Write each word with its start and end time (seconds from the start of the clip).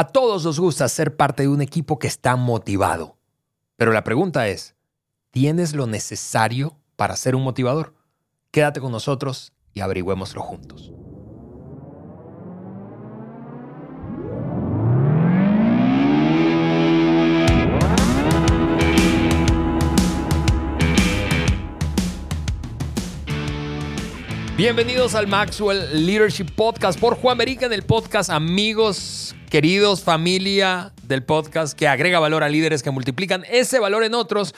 A 0.00 0.06
todos 0.06 0.46
nos 0.46 0.58
gusta 0.58 0.88
ser 0.88 1.14
parte 1.14 1.42
de 1.42 1.50
un 1.50 1.60
equipo 1.60 1.98
que 1.98 2.06
está 2.06 2.34
motivado. 2.34 3.18
Pero 3.76 3.92
la 3.92 4.02
pregunta 4.02 4.48
es, 4.48 4.74
¿tienes 5.30 5.74
lo 5.74 5.86
necesario 5.86 6.78
para 6.96 7.16
ser 7.16 7.34
un 7.36 7.42
motivador? 7.42 7.92
Quédate 8.50 8.80
con 8.80 8.92
nosotros 8.92 9.52
y 9.74 9.80
averigüémoslo 9.80 10.40
juntos. 10.40 10.90
Bienvenidos 24.56 25.14
al 25.14 25.26
Maxwell 25.26 26.06
Leadership 26.06 26.54
Podcast 26.54 26.98
por 26.98 27.16
Juan 27.16 27.36
Merica 27.36 27.66
en 27.66 27.74
el 27.74 27.82
podcast 27.82 28.30
Amigos, 28.30 29.34
queridos, 29.50 30.04
familia 30.04 30.92
del 31.02 31.24
podcast 31.24 31.76
que 31.76 31.88
agrega 31.88 32.20
valor 32.20 32.44
a 32.44 32.48
líderes 32.48 32.84
que 32.84 32.92
multiplican 32.92 33.44
ese 33.50 33.80
valor 33.80 34.04
en 34.04 34.14
otros. 34.14 34.54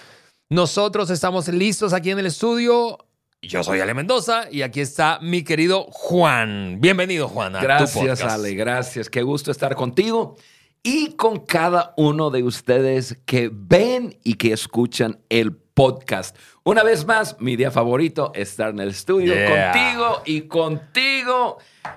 Nosotros 0.50 1.08
estamos 1.08 1.48
listos 1.48 1.94
aquí 1.94 2.10
en 2.10 2.18
el 2.18 2.26
estudio. 2.26 2.98
Yo 3.40 3.64
soy 3.64 3.80
Ale 3.80 3.94
Mendoza 3.94 4.48
y 4.50 4.60
aquí 4.60 4.82
está 4.82 5.18
mi 5.22 5.44
querido 5.44 5.86
Juan. 5.90 6.76
Bienvenido, 6.78 7.26
Juan. 7.26 7.54
gracias, 7.54 8.22
Ale. 8.22 8.54
Gracias. 8.54 9.08
Qué 9.08 9.22
gusto 9.22 9.50
estar 9.50 9.74
contigo 9.74 10.36
y 10.82 11.14
con 11.16 11.38
cada 11.38 11.94
uno 11.96 12.30
de 12.30 12.42
ustedes 12.42 13.16
que 13.24 13.50
ven 13.50 14.18
y 14.22 14.34
que 14.34 14.52
escuchan 14.52 15.20
el 15.30 15.56
podcast. 15.56 16.36
Una 16.64 16.82
vez 16.82 17.06
más, 17.06 17.40
mi 17.40 17.56
día 17.56 17.70
favorito, 17.70 18.30
estar 18.34 18.70
en 18.70 18.80
el 18.80 18.90
estudio 18.90 19.32
contigo 19.32 20.22
y 20.26 20.42
contigo 20.42 21.56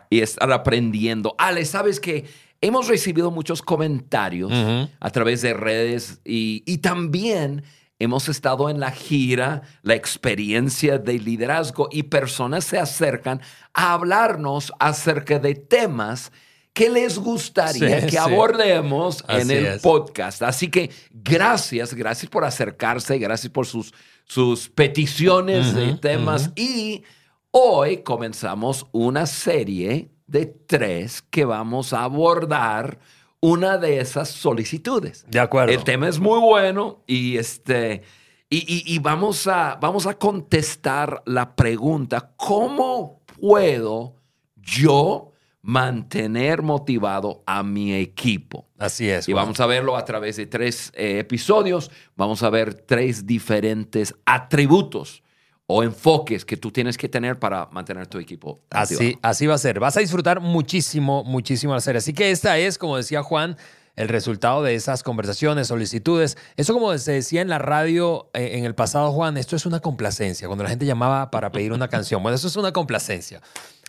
y 0.09 0.21
estar 0.21 0.49
aprendiendo. 0.53 1.35
Ale, 1.37 1.65
¿sabes 1.65 1.99
que 1.99 2.25
Hemos 2.65 2.87
recibido 2.87 3.29
muchos 3.29 3.61
comentarios 3.61 4.51
a 4.99 5.09
través 5.11 5.43
de 5.43 5.53
redes 5.53 6.19
y, 6.25 6.63
y 6.65 6.79
también 6.79 7.63
hemos 7.99 8.27
estado 8.27 8.71
en 8.71 8.79
la 8.79 8.89
gira, 8.89 9.61
la 9.83 9.93
experiencia 9.93 10.97
de 10.97 11.19
liderazgo 11.19 11.89
y 11.91 12.01
personas 12.03 12.63
se 12.63 12.79
acercan 12.79 13.39
a 13.71 13.93
hablarnos 13.93 14.73
acerca 14.79 15.37
de 15.37 15.53
temas 15.53 16.31
que 16.73 16.89
les 16.89 17.19
gustaría 17.19 18.07
que 18.07 18.17
abordemos 18.17 19.23
en 19.29 19.51
el 19.51 19.79
podcast. 19.79 20.41
Así 20.41 20.67
que 20.67 20.89
gracias, 21.11 21.93
gracias 21.93 22.31
por 22.31 22.45
acercarse, 22.45 23.19
gracias 23.19 23.53
por 23.53 23.67
sus, 23.67 23.93
sus 24.25 24.69
peticiones 24.69 25.75
de 25.75 25.93
temas. 25.93 26.49
Y 26.55 27.03
hoy 27.51 27.97
comenzamos 27.97 28.87
una 28.91 29.27
serie 29.27 30.14
de 30.27 30.45
tres 30.45 31.21
que 31.21 31.45
vamos 31.45 31.93
a 31.93 32.03
abordar 32.03 32.99
una 33.39 33.77
de 33.77 33.99
esas 33.99 34.29
solicitudes. 34.29 35.25
De 35.27 35.39
acuerdo. 35.39 35.73
El 35.73 35.83
tema 35.83 36.07
es 36.07 36.19
muy 36.19 36.39
bueno 36.39 37.03
y 37.07 37.37
este... 37.37 38.03
Y, 38.47 38.99
vamos, 38.99 39.47
a, 39.47 39.77
vamos 39.81 40.05
a 40.05 40.13
contestar 40.13 41.21
la 41.25 41.57
pregunta, 41.57 42.31
¿cómo 42.37 43.19
puedo 43.25 44.15
yo 44.55 45.33
mantener 45.65 46.61
motivado 46.61 47.41
a 47.47 47.63
mi 47.63 47.95
equipo. 47.95 48.67
Así 48.77 49.09
es. 49.09 49.27
Y 49.27 49.33
vamos 49.33 49.59
a 49.59 49.65
verlo 49.65 49.97
a 49.97 50.05
través 50.05 50.35
de 50.35 50.45
tres 50.45 50.91
eh, 50.93 51.17
episodios. 51.17 51.89
Vamos 52.15 52.43
a 52.43 52.51
ver 52.51 52.75
tres 52.75 53.25
diferentes 53.25 54.13
atributos 54.27 55.23
o 55.67 55.83
enfoques 55.83 56.45
que 56.45 56.57
tú 56.57 56.71
tienes 56.71 56.97
que 56.97 57.09
tener 57.09 57.39
para 57.39 57.67
mantener 57.71 58.07
tu 58.07 58.19
equipo. 58.19 58.61
Así, 58.69 59.17
así 59.21 59.47
va 59.47 59.55
a 59.55 59.57
ser. 59.57 59.79
Vas 59.79 59.97
a 59.97 59.99
disfrutar 59.99 60.39
muchísimo, 60.39 61.23
muchísimo 61.23 61.73
la 61.73 61.81
serie. 61.81 61.97
Así 61.97 62.13
que 62.13 62.31
esta 62.31 62.57
es, 62.57 62.77
como 62.77 62.97
decía 62.97 63.23
Juan, 63.23 63.57
el 63.95 64.09
resultado 64.09 64.61
de 64.61 64.75
esas 64.75 65.03
conversaciones, 65.03 65.67
solicitudes. 65.67 66.37
Eso 66.57 66.73
como 66.73 66.95
se 66.97 67.13
decía 67.13 67.41
en 67.41 67.49
la 67.49 67.59
radio 67.59 68.29
eh, 68.33 68.51
en 68.53 68.65
el 68.65 68.75
pasado, 68.75 69.11
Juan, 69.11 69.37
esto 69.37 69.55
es 69.55 69.65
una 69.65 69.79
complacencia. 69.79 70.47
Cuando 70.47 70.63
la 70.63 70.69
gente 70.69 70.85
llamaba 70.85 71.31
para 71.31 71.51
pedir 71.51 71.71
una 71.71 71.87
canción. 71.87 72.21
Bueno, 72.21 72.35
eso 72.35 72.47
es 72.47 72.55
una 72.57 72.71
complacencia. 72.71 73.41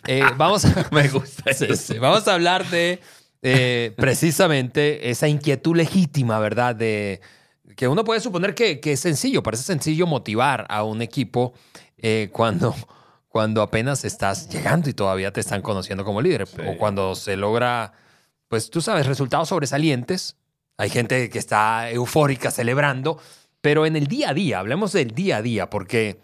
Eh, 0.07 0.23
vamos, 0.37 0.65
a, 0.65 0.87
Me 0.91 1.07
gusta 1.09 1.51
vamos 1.99 2.27
a 2.27 2.33
hablar 2.33 2.67
de 2.69 3.01
eh, 3.43 3.93
precisamente 3.97 5.09
esa 5.09 5.27
inquietud 5.27 5.75
legítima, 5.75 6.39
¿verdad? 6.39 6.75
De 6.75 7.21
que 7.75 7.87
uno 7.87 8.03
puede 8.03 8.19
suponer 8.19 8.55
que, 8.55 8.79
es 8.83 8.99
sencillo, 8.99 9.43
parece 9.43 9.63
sencillo 9.63 10.07
motivar 10.07 10.65
a 10.69 10.83
un 10.83 11.01
equipo 11.01 11.53
eh, 11.97 12.29
cuando, 12.31 12.75
cuando 13.27 13.61
apenas 13.61 14.05
estás 14.05 14.49
llegando 14.49 14.89
y 14.89 14.93
todavía 14.93 15.31
te 15.31 15.41
están 15.41 15.61
conociendo 15.61 16.05
como 16.05 16.21
líder. 16.21 16.47
O 16.67 16.77
cuando 16.77 17.15
se 17.15 17.35
logra, 17.35 17.93
pues 18.47 18.69
tú 18.69 18.81
sabes, 18.81 19.05
resultados 19.05 19.49
sobresalientes. 19.49 20.37
Hay 20.77 20.89
gente 20.89 21.29
que 21.29 21.39
está 21.39 21.89
eufórica 21.89 22.51
celebrando, 22.51 23.19
pero 23.61 23.85
en 23.85 23.95
el 23.95 24.07
día 24.07 24.29
a 24.29 24.33
día, 24.33 24.59
hablemos 24.59 24.93
del 24.93 25.11
día 25.11 25.37
a 25.37 25.41
día, 25.41 25.69
porque 25.69 26.19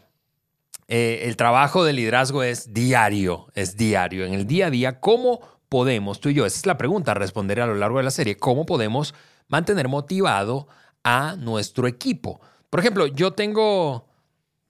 eh, 0.88 1.22
el 1.24 1.36
trabajo 1.38 1.84
de 1.84 1.94
liderazgo 1.94 2.44
es 2.44 2.74
diario, 2.74 3.48
es 3.56 3.76
diario. 3.76 4.26
En 4.26 4.34
el 4.34 4.46
día 4.46 4.68
a 4.68 4.70
día, 4.70 5.00
¿cómo 5.00 5.42
podemos, 5.70 6.20
tú 6.20 6.30
y 6.30 6.36
yo, 6.36 6.46
esa 6.46 6.58
es 6.58 6.66
la 6.68 6.78
pregunta 6.78 7.12
a 7.12 7.16
responder 7.16 7.60
a 7.60 7.66
lo 7.66 7.74
largo 7.74 7.98
de 7.98 8.04
la 8.04 8.12
serie, 8.12 8.38
cómo 8.38 8.66
podemos 8.66 9.16
mantener 9.48 9.88
motivado 9.88 10.68
a 11.04 11.36
nuestro 11.38 11.88
equipo? 11.88 12.40
Por 12.70 12.80
ejemplo, 12.80 13.08
yo 13.08 13.34
tengo 13.34 14.08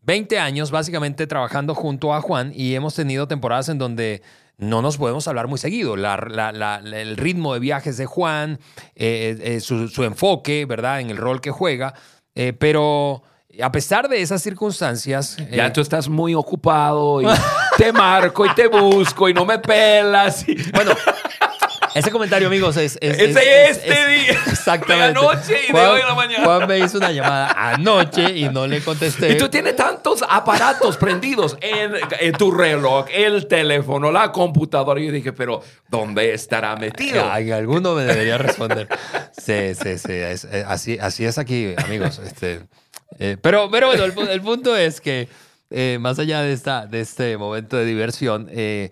20 0.02 0.40
años 0.40 0.72
básicamente 0.72 1.28
trabajando 1.28 1.76
junto 1.76 2.14
a 2.14 2.22
Juan 2.22 2.52
y 2.54 2.76
hemos 2.76 2.96
tenido 2.96 3.28
temporadas 3.28 3.70
en 3.70 3.78
donde 3.78 4.22
no 4.58 4.82
nos 4.82 4.98
podemos 4.98 5.28
hablar 5.28 5.48
muy 5.48 5.58
seguido. 5.58 5.96
el 5.96 7.18
ritmo 7.18 7.54
de 7.54 7.60
viajes 7.60 7.98
de 7.98 8.06
Juan, 8.06 8.60
eh, 8.96 9.38
eh, 9.42 9.60
su, 9.60 9.88
su, 9.88 10.04
enfoque, 10.04 10.66
¿verdad? 10.66 11.00
En 11.00 11.10
el 11.10 11.18
rol 11.18 11.42
que 11.42 11.52
juega. 11.52 11.94
pero 12.60 13.24
a 13.62 13.72
pesar 13.72 14.10
de 14.10 14.22
esas 14.22 14.42
circunstancias. 14.42 15.38
Ya 15.52 15.68
eh, 15.68 15.72
tú 15.72 15.82
estás 15.82 16.10
muy 16.10 16.34
ocupado 16.34 17.22
y 17.22 17.28
te 17.78 17.92
marco 17.92 18.46
y 18.46 18.54
te 18.56 18.68
busco 18.68 19.30
y 19.30 19.34
no 19.34 19.46
me 19.46 19.60
pelas. 19.60 20.46
Bueno. 20.74 20.92
Ese 21.94 22.12
comentario, 22.12 22.48
amigos, 22.48 22.78
es. 22.78 22.98
es, 23.02 23.20
este 23.20 24.08
día. 24.08 24.42
Exactamente. 24.48 25.20
De 25.20 25.26
anoche 25.26 25.56
y 25.70 25.72
de 25.72 25.80
hoy 25.80 26.02
en 26.02 26.08
la 26.08 26.16
mañana. 26.16 26.46
Juan 26.46 26.68
me 26.68 26.80
hizo 26.80 26.98
una 26.98 27.12
llamada 27.12 27.52
anoche 27.52 28.38
y 28.38 28.50
no 28.50 28.68
le 28.68 28.82
contesté. 28.82 29.34
Y 29.34 29.38
tú 29.38 29.50
tienes 29.50 29.76
tantos 29.76 30.24
aparatos 30.28 30.98
prendidos 30.98 31.58
en, 31.62 32.34
tu 32.34 32.52
reloj, 32.52 33.06
el 33.14 33.48
teléfono, 33.48 34.12
la 34.12 34.32
computadora. 34.32 35.00
Y 35.00 35.08
yo 35.08 35.12
dije, 35.12 35.34
pero 35.34 35.62
¿dónde 35.90 36.34
estará 36.34 36.76
metido? 36.76 37.24
En 37.36 37.54
alguno 37.54 37.94
me 37.94 38.04
debería 38.04 38.38
responder. 38.38 38.88
Sí, 39.38 39.76
sí, 39.76 39.98
sí. 39.98 40.12
Eh, 40.12 40.66
así, 40.68 40.98
así 41.00 41.26
es 41.26 41.38
aquí, 41.38 41.74
amigos. 41.78 42.20
Este. 42.20 42.62
Eh, 43.20 43.38
pero, 43.42 43.70
pero 43.70 43.88
bueno, 43.88 44.04
el, 44.04 44.42
punto 44.42 44.76
es 44.76 45.02
que 45.02 45.28
eh, 45.70 45.98
más 46.00 46.20
allá 46.20 46.42
de, 46.42 46.54
esta, 46.54 46.86
de 46.86 47.02
este 47.02 47.38
momento 47.38 47.78
de 47.78 47.86
diversión, 47.86 48.48
eh, 48.52 48.92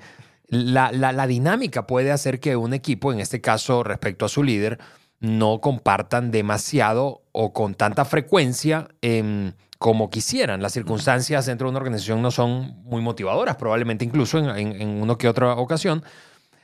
la, 0.51 0.91
la, 0.91 1.27
dinámica 1.27 1.87
puede 1.87 2.11
hacer 2.11 2.41
que 2.41 2.57
un 2.57 2.73
equipo, 2.73 3.13
en 3.13 3.21
este 3.21 3.39
caso 3.39 3.83
respecto 3.83 4.25
a 4.25 4.29
su 4.29 4.43
líder, 4.43 4.79
no 5.21 5.61
compartan 5.61 6.29
demasiado 6.29 7.23
o 7.31 7.53
con 7.53 7.73
tanta 7.73 8.03
frecuencia 8.03 8.89
em, 9.01 9.53
como 9.79 10.09
quisieran. 10.09 10.61
Las 10.61 10.73
circunstancias 10.73 11.45
dentro 11.45 11.67
de 11.67 11.69
una 11.69 11.79
organización 11.79 12.21
no 12.21 12.31
son 12.31 12.83
muy 12.83 13.01
motivadoras, 13.01 13.55
probablemente 13.55 14.03
incluso 14.03 14.39
en, 14.39 14.49
en, 14.49 14.81
en 14.81 15.01
una 15.01 15.15
que 15.15 15.29
otra 15.29 15.55
ocasión. 15.55 16.03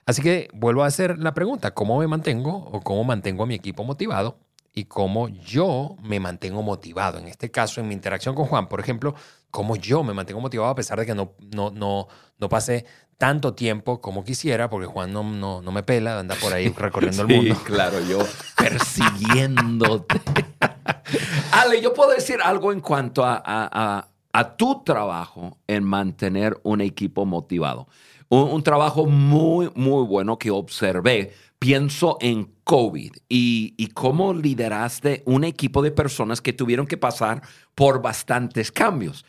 Así 0.06 0.22
que 0.22 0.50
vuelvo 0.54 0.84
a 0.84 0.88
hacer 0.88 1.18
la 1.18 1.34
pregunta, 1.34 1.72
¿cómo 1.72 1.98
me 1.98 2.08
mantengo 2.08 2.58
o 2.58 2.82
cómo 2.82 3.06
mantengo 3.06 3.44
a 3.44 3.46
mi 3.46 3.56
equipo 3.56 3.86
motivado? 3.86 4.38
y 4.78 4.86
cómo 4.86 5.28
yo 5.28 5.96
me 6.04 6.20
mantengo 6.20 6.62
motivado. 6.62 7.18
En 7.18 7.28
este 7.28 7.50
caso, 7.50 7.82
en 7.82 7.88
mi 7.88 7.96
interacción 7.96 8.36
con 8.36 8.46
Juan, 8.46 8.70
por 8.70 8.80
ejemplo, 8.80 9.16
cómo 9.50 9.76
yo 9.76 10.04
me 10.04 10.14
mantengo 10.14 10.40
motivado 10.40 10.70
a 10.70 10.76
pesar 10.76 11.00
de 11.00 11.08
que 11.08 11.16
no, 11.16 11.34
no, 11.40 11.72
no, 11.72 12.08
no 12.38 12.48
pasé 12.48 12.86
tanto 13.18 13.54
tiempo 13.54 14.00
como 14.00 14.24
quisiera, 14.24 14.70
porque 14.70 14.88
Juan 14.88 15.12
no, 15.12 15.24
no, 15.24 15.62
no 15.62 15.72
me 15.72 15.84
pela, 15.84 16.20
anda 16.20 16.36
por 16.36 16.54
ahí 16.54 16.70
recorriendo 16.78 17.24
el 17.24 17.28
mundo. 17.28 17.56
Claro, 17.64 18.00
yo 18.02 18.20
persiguiéndote. 18.58 20.22
Ale, 21.52 21.82
yo 21.82 21.94
puedo 21.94 22.12
decir 22.12 22.40
algo 22.44 22.72
en 22.72 22.82
cuanto 22.82 23.24
a, 23.26 23.42
a, 23.46 24.08
a, 24.34 24.58
tu 24.58 24.84
trabajo 24.84 25.58
en 25.68 25.84
mantener 25.84 26.60
un 26.64 26.82
equipo 26.82 27.26
motivado. 27.26 27.88
Un, 28.30 28.50
un 28.52 28.64
trabajo 28.64 29.06
muy, 29.06 29.72
muy 29.76 30.06
bueno 30.06 30.38
que 30.38 30.52
observé 30.52 31.34
pienso 31.60 32.18
en 32.22 32.52
COVID 32.64 33.14
y, 33.30 33.88
cómo 33.94 34.34
lideraste 34.34 35.24
un 35.26 35.44
equipo 35.44 35.82
de 35.82 35.92
personas 35.92 36.42
que 36.42 36.54
tuvieron 36.54 36.86
que 36.86 36.98
pasar 36.98 37.42
por 37.74 38.02
bastantes 38.02 38.72
cambios. 38.72 39.26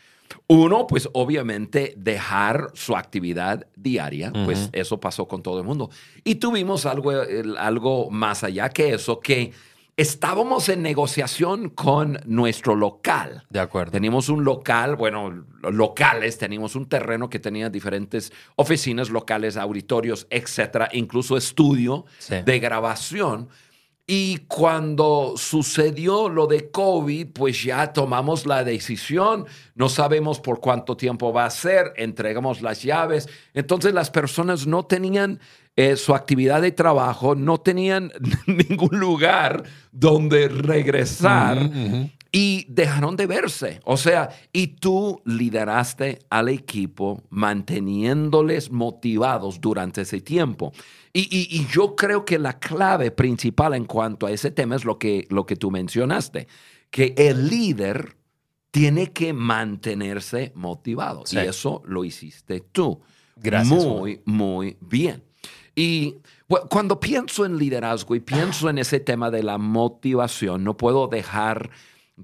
Uno, 0.51 0.87
pues 0.87 1.07
obviamente 1.13 1.93
dejar 1.95 2.71
su 2.73 2.95
actividad 2.95 3.67
diaria, 3.75 4.33
pues 4.45 4.69
eso 4.73 4.99
pasó 4.99 5.27
con 5.27 5.43
todo 5.43 5.59
el 5.59 5.65
mundo. 5.65 5.91
Y 6.23 6.35
tuvimos 6.35 6.87
algo, 6.87 7.11
algo 7.59 8.09
más 8.09 8.43
allá 8.43 8.69
que 8.69 8.95
eso, 8.95 9.19
que 9.19 9.51
estábamos 9.95 10.67
en 10.69 10.81
negociación 10.81 11.69
con 11.69 12.19
nuestro 12.25 12.73
local. 12.73 13.43
De 13.51 13.59
acuerdo. 13.59 13.91
Teníamos 13.91 14.27
un 14.29 14.43
local, 14.43 14.95
bueno, 14.95 15.45
locales, 15.61 16.39
teníamos 16.39 16.75
un 16.75 16.89
terreno 16.89 17.29
que 17.29 17.37
tenía 17.37 17.69
diferentes 17.69 18.33
oficinas 18.55 19.11
locales, 19.11 19.55
auditorios, 19.55 20.25
etcétera, 20.31 20.89
incluso 20.93 21.37
estudio 21.37 22.05
de 22.27 22.59
grabación. 22.59 23.49
Y 24.11 24.37
cuando 24.47 25.35
sucedió 25.37 26.29
lo 26.29 26.47
de 26.47 26.71
COVID, 26.71 27.27
pues 27.27 27.61
ya 27.61 27.93
tomamos 27.93 28.47
la 28.47 28.63
decisión, 28.63 29.45
no 29.75 29.87
sabemos 29.87 30.39
por 30.39 30.61
cuánto 30.61 30.97
tiempo 30.97 31.31
va 31.31 31.45
a 31.45 31.51
ser, 31.51 31.93
entregamos 31.95 32.63
las 32.63 32.81
llaves. 32.81 33.29
Entonces 33.53 33.93
las 33.93 34.09
personas 34.09 34.65
no 34.65 34.83
tenían 34.83 35.39
eh, 35.75 35.95
su 35.95 36.15
actividad 36.15 36.63
de 36.63 36.71
trabajo, 36.71 37.35
no 37.35 37.59
tenían 37.59 38.11
ningún 38.47 38.99
lugar 38.99 39.61
donde 39.91 40.47
regresar 40.47 41.69
y 42.31 42.65
dejaron 42.69 43.15
de 43.15 43.27
verse. 43.27 43.79
O 43.85 43.97
sea, 43.97 44.29
y 44.53 44.67
tú 44.67 45.21
lideraste 45.25 46.19
al 46.29 46.49
equipo 46.49 47.23
manteniéndoles 47.29 48.71
motivados 48.71 49.59
durante 49.59 50.01
ese 50.01 50.21
tiempo. 50.21 50.71
Y, 51.11 51.65
yo 51.67 51.95
creo 51.95 52.23
que 52.23 52.37
la 52.37 52.59
clave 52.59 53.11
principal 53.11 53.73
en 53.73 53.85
cuanto 53.85 54.27
a 54.27 54.31
ese 54.31 54.51
tema 54.51 54.75
es 54.75 54.85
lo 54.85 54.99
que, 54.99 55.25
lo 55.29 55.45
que 55.45 55.55
tú 55.55 55.71
mencionaste, 55.71 56.47
que 56.91 57.15
el 57.17 57.49
líder 57.49 58.15
tiene 58.71 59.11
que 59.11 59.33
mantenerse 59.33 60.51
motivado. 60.55 61.23
Y 61.31 61.37
eso 61.37 61.81
lo 61.85 62.05
hiciste 62.05 62.59
tú. 62.59 63.01
Gracias. 63.35 63.83
Muy, 63.83 64.21
muy 64.25 64.77
bien. 64.81 65.23
Y 65.75 66.17
cuando 66.69 66.99
pienso 66.99 67.45
en 67.45 67.57
liderazgo 67.57 68.13
y 68.13 68.19
pienso 68.19 68.69
en 68.69 68.77
ese 68.77 68.99
tema 68.99 69.31
de 69.31 69.43
la 69.43 69.57
motivación, 69.57 70.63
no 70.63 70.77
puedo 70.77 71.07
dejar 71.07 71.69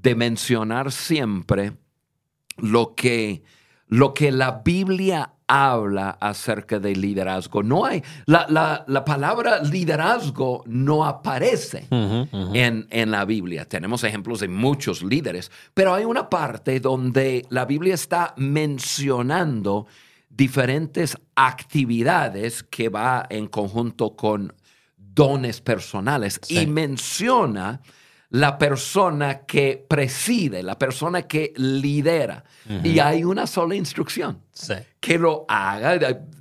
de 0.02 0.16
mencionar 0.16 0.92
siempre 0.92 1.74
lo 2.58 2.96
que, 2.96 3.44
lo 3.88 4.14
que 4.14 4.32
la 4.32 4.62
Biblia 4.64 5.32
habla 5.48 6.10
acerca 6.20 6.80
de 6.80 6.96
liderazgo. 6.96 7.64
No 7.64 7.86
hay, 7.86 8.04
la, 8.26 9.04
palabra 9.06 9.62
liderazgo 9.62 10.64
no 10.66 11.06
aparece 11.06 11.88
En, 11.90 12.88
en, 12.90 13.12
la 13.12 13.26
Biblia. 13.26 13.66
Tenemos 13.66 14.04
ejemplos 14.04 14.40
de 14.40 14.48
muchos 14.48 15.04
líderes, 15.04 15.52
pero 15.74 15.94
hay 15.94 16.04
una 16.04 16.30
parte 16.30 16.80
donde 16.80 17.46
la 17.50 17.66
Biblia 17.66 17.94
está 17.94 18.34
mencionando 18.38 19.88
diferentes 20.30 21.18
actividades 21.36 22.64
que 22.64 22.90
va 22.90 23.26
en 23.30 23.48
conjunto 23.48 24.16
con 24.16 24.54
dones 24.98 25.62
personales 25.62 26.42
y 26.50 26.66
menciona 26.66 27.82
la 28.30 28.58
persona 28.58 29.46
que 29.46 29.86
preside, 29.88 30.64
la 30.64 30.78
persona 30.78 31.24
que 31.24 31.54
lidera. 31.56 32.44
Y 32.84 33.00
hay 33.00 33.24
una 33.24 33.48
sola 33.48 33.76
instrucción. 33.76 34.42
Que 35.00 35.18
lo 35.20 35.46
haga, 35.48 36.00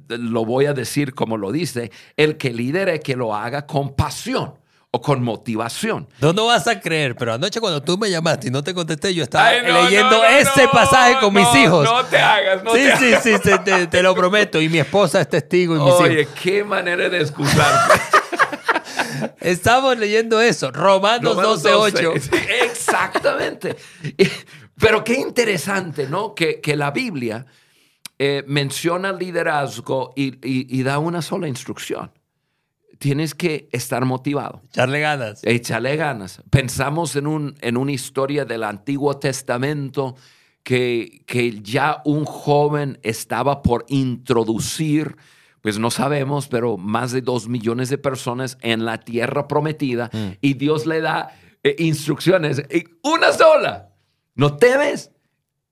lo 0.09 0.45
voy 0.45 0.67
a 0.67 0.73
decir 0.73 1.15
como 1.15 1.37
lo 1.37 1.53
dice, 1.53 1.91
el 2.17 2.37
que 2.37 2.53
lidere, 2.53 3.01
que 3.01 3.17
lo 3.17 3.35
haga 3.35 3.67
con 3.67 3.95
pasión 3.95 4.55
o 4.95 5.01
con 5.01 5.25
motivación. 5.25 6.09
No, 6.21 6.33
no 6.33 6.47
vas 6.47 6.69
a 6.69 6.81
creer, 6.81 7.17
pero 7.17 7.35
anoche 7.35 7.61
cuando 7.61 7.83
tú 7.83 7.99
me 7.99 8.09
llamaste 8.09 8.47
y 8.47 8.51
no 8.53 8.63
te 8.63 8.73
contesté, 8.73 9.13
yo 9.13 9.25
estaba 9.25 9.53
leyendo 9.53 10.25
ese 10.25 10.69
pasaje 10.69 11.17
con 11.21 11.35
mis 11.35 11.53
hijos. 11.57 11.85
No 11.85 12.05
te 12.05 12.17
hagas, 12.17 12.63
no 12.63 12.71
sí, 12.71 12.77
te 12.77 12.97
sí, 12.97 13.07
hagas. 13.09 13.23
Sí, 13.25 13.33
sí, 13.43 13.87
te, 13.91 14.03
lo 14.03 14.15
prometo. 14.15 14.61
Y 14.61 14.69
mi 14.69 14.79
esposa 14.79 15.21
es 15.21 15.29
testigo 15.29 15.77
y 15.77 15.81
mis 15.81 15.95
Oye, 15.95 16.29
qué 16.41 16.63
manera 16.63 17.09
de 17.09 17.21
excusarte. 17.21 18.01
Estamos 19.41 19.99
leyendo 19.99 20.41
eso, 20.41 20.71
Romanos, 20.71 21.37
12.8. 21.37 22.33
exactamente. 22.71 23.77
Pero 24.79 25.05
qué 25.05 25.15
interesante, 25.15 26.09
¿no? 26.09 26.35
Que, 26.35 26.61
la 26.77 26.91
Biblia 26.91 27.47
eh, 28.19 28.45
menciona 28.47 29.13
liderazgo 29.13 30.13
y, 30.17 30.83
da 30.83 30.99
una 30.99 31.23
sola 31.23 31.49
instrucción. 31.49 32.11
Tienes 32.99 33.35
que 33.35 33.69
estar 33.73 34.05
motivado. 34.05 34.63
Echarle 34.69 35.01
ganas. 35.01 35.41
Echarle 35.45 35.97
ganas. 35.97 36.43
Pensamos 36.51 37.17
en, 37.17 37.27
un, 37.27 37.55
en 37.61 37.77
una 37.77 37.93
historia 37.93 38.45
del 38.45 38.63
Antiguo 38.63 39.19
Testamento 39.19 40.15
que, 40.63 41.23
que 41.27 41.61
ya 41.61 42.01
un 42.05 42.25
joven 42.25 42.99
estaba 43.03 43.63
por 43.63 43.85
introducir 43.89 45.17
pues 45.65 45.79
no 45.79 45.91
sabemos, 45.91 46.47
pero 46.47 46.77
más 46.77 47.11
de 47.11 47.23
dos 47.23 47.49
millones 47.49 47.89
de 47.89 47.97
personas 47.97 48.59
en 48.61 48.85
la 48.85 48.99
tierra 48.99 49.49
prometida 49.49 50.11
mm. 50.13 50.29
y 50.43 50.53
Dios 50.53 50.85
le 50.85 51.01
da 51.01 51.35
eh, 51.63 51.75
instrucciones, 51.79 52.63
una 53.03 53.33
sola, 53.33 53.89
no 54.35 54.59
temes, 54.59 55.11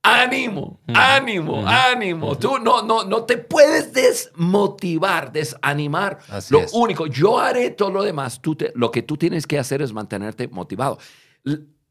ánimo, 0.03 0.81
mm. 0.87 0.97
ánimo, 0.97 1.61
mm. 1.61 1.67
ánimo. 1.69 2.39
Tú 2.39 2.59
no, 2.59 2.81
no, 2.83 3.05
no 3.05 3.25
te 3.25 3.37
puedes 3.37 3.93
desmotivar, 3.93 5.31
desanimar. 5.31 6.21
lo 6.49 6.61
único, 6.73 7.07
yo 7.07 7.39
haré 7.39 7.69
todo 7.69 7.91
lo 7.91 8.03
demás, 8.03 8.41
tú 8.41 8.57
lo 8.75 8.91
que 8.91 9.03
tú 9.03 9.19
tienes 9.19 9.47
que 9.47 9.59
hacer 9.59 9.83
es 9.83 9.93
mantenerte 9.93 10.49
motivado. 10.49 10.97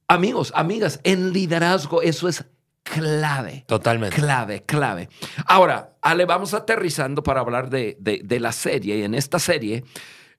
amigos, 0.07 0.51
amigas, 0.55 0.99
en 1.03 1.33
liderazgo 1.33 2.01
eso 2.01 2.27
es 2.27 2.43
clave. 2.83 3.65
Totalmente. 3.67 4.15
Clave, 4.15 4.63
clave. 4.63 5.09
Ahora, 5.45 5.97
Ale, 6.01 6.25
vamos 6.25 6.53
aterrizando 6.53 7.23
para 7.23 7.41
hablar 7.41 7.69
de, 7.69 8.37
la 8.39 8.51
serie. 8.51 8.97
Y 8.97 9.03
en 9.03 9.15
esta 9.15 9.39
serie, 9.39 9.83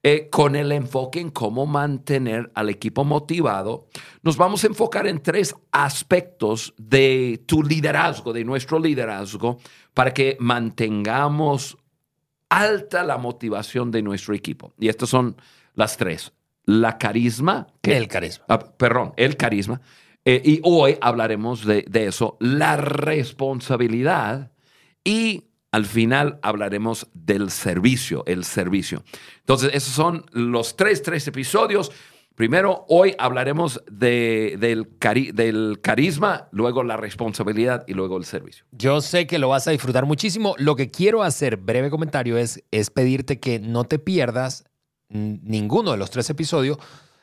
eh, 0.02 0.28
con 0.30 0.56
el 0.56 0.72
enfoque 0.72 1.20
en 1.20 1.30
cómo 1.30 1.66
mantener 1.66 2.50
al 2.54 2.68
equipo 2.68 3.04
motivado, 3.04 3.86
nos 4.22 4.36
vamos 4.36 4.64
a 4.64 4.66
enfocar 4.66 5.06
en 5.06 5.22
tres 5.22 5.54
aspectos 5.70 6.74
de 6.76 7.42
tu 7.46 7.62
liderazgo, 7.62 8.32
de 8.32 8.44
nuestro 8.44 8.78
liderazgo, 8.78 9.58
para 9.94 10.12
que 10.12 10.36
mantengamos 10.40 11.78
alta 12.48 13.02
la 13.02 13.18
motivación 13.18 13.90
de 13.90 14.02
nuestro 14.02 14.34
equipo. 14.34 14.74
Y 14.78 14.88
estas 14.88 15.08
son 15.08 15.36
las 15.74 15.96
tres. 15.96 16.32
La 16.64 16.98
carisma. 16.98 17.66
el 17.82 18.06
carisma. 18.08 18.44
Ah, 18.48 18.58
perdón, 18.58 19.14
el 19.16 19.36
carisma 19.36 19.80
eh, 20.24 20.40
y 20.44 20.60
hoy 20.62 20.96
hablaremos 21.00 21.66
de, 21.66 21.84
eso, 21.92 22.36
la 22.40 22.76
responsabilidad 22.76 24.52
y 25.04 25.48
al 25.72 25.84
final 25.84 26.38
hablaremos 26.42 27.08
del 27.12 27.50
servicio, 27.50 28.22
el 28.26 28.44
servicio. 28.44 29.02
Entonces, 29.40 29.70
esos 29.74 29.94
son 29.94 30.24
los 30.32 30.76
tres, 30.76 31.02
tres 31.02 31.26
episodios. 31.26 31.90
Primero, 32.36 32.84
hoy 32.88 33.14
hablaremos 33.18 33.82
de, 33.90 34.56
del, 34.60 34.88
del, 35.34 35.80
carisma, 35.82 36.48
luego 36.52 36.82
la 36.84 36.96
responsabilidad 36.96 37.84
y 37.86 37.94
luego 37.94 38.16
el 38.16 38.24
servicio. 38.24 38.64
Yo 38.70 39.00
sé 39.00 39.26
que 39.26 39.38
lo 39.38 39.48
vas 39.48 39.66
a 39.66 39.72
disfrutar 39.72 40.06
muchísimo. 40.06 40.54
Lo 40.58 40.76
que 40.76 40.90
quiero 40.90 41.22
hacer, 41.22 41.56
breve 41.56 41.90
comentario, 41.90 42.38
es, 42.38 42.62
es 42.70 42.90
pedirte 42.90 43.40
que 43.40 43.58
no 43.58 43.84
te 43.84 43.98
pierdas 43.98 44.64
ninguno 45.08 45.90
de 45.90 45.98
los 45.98 46.10
tres 46.10 46.30
episodios 46.30 46.78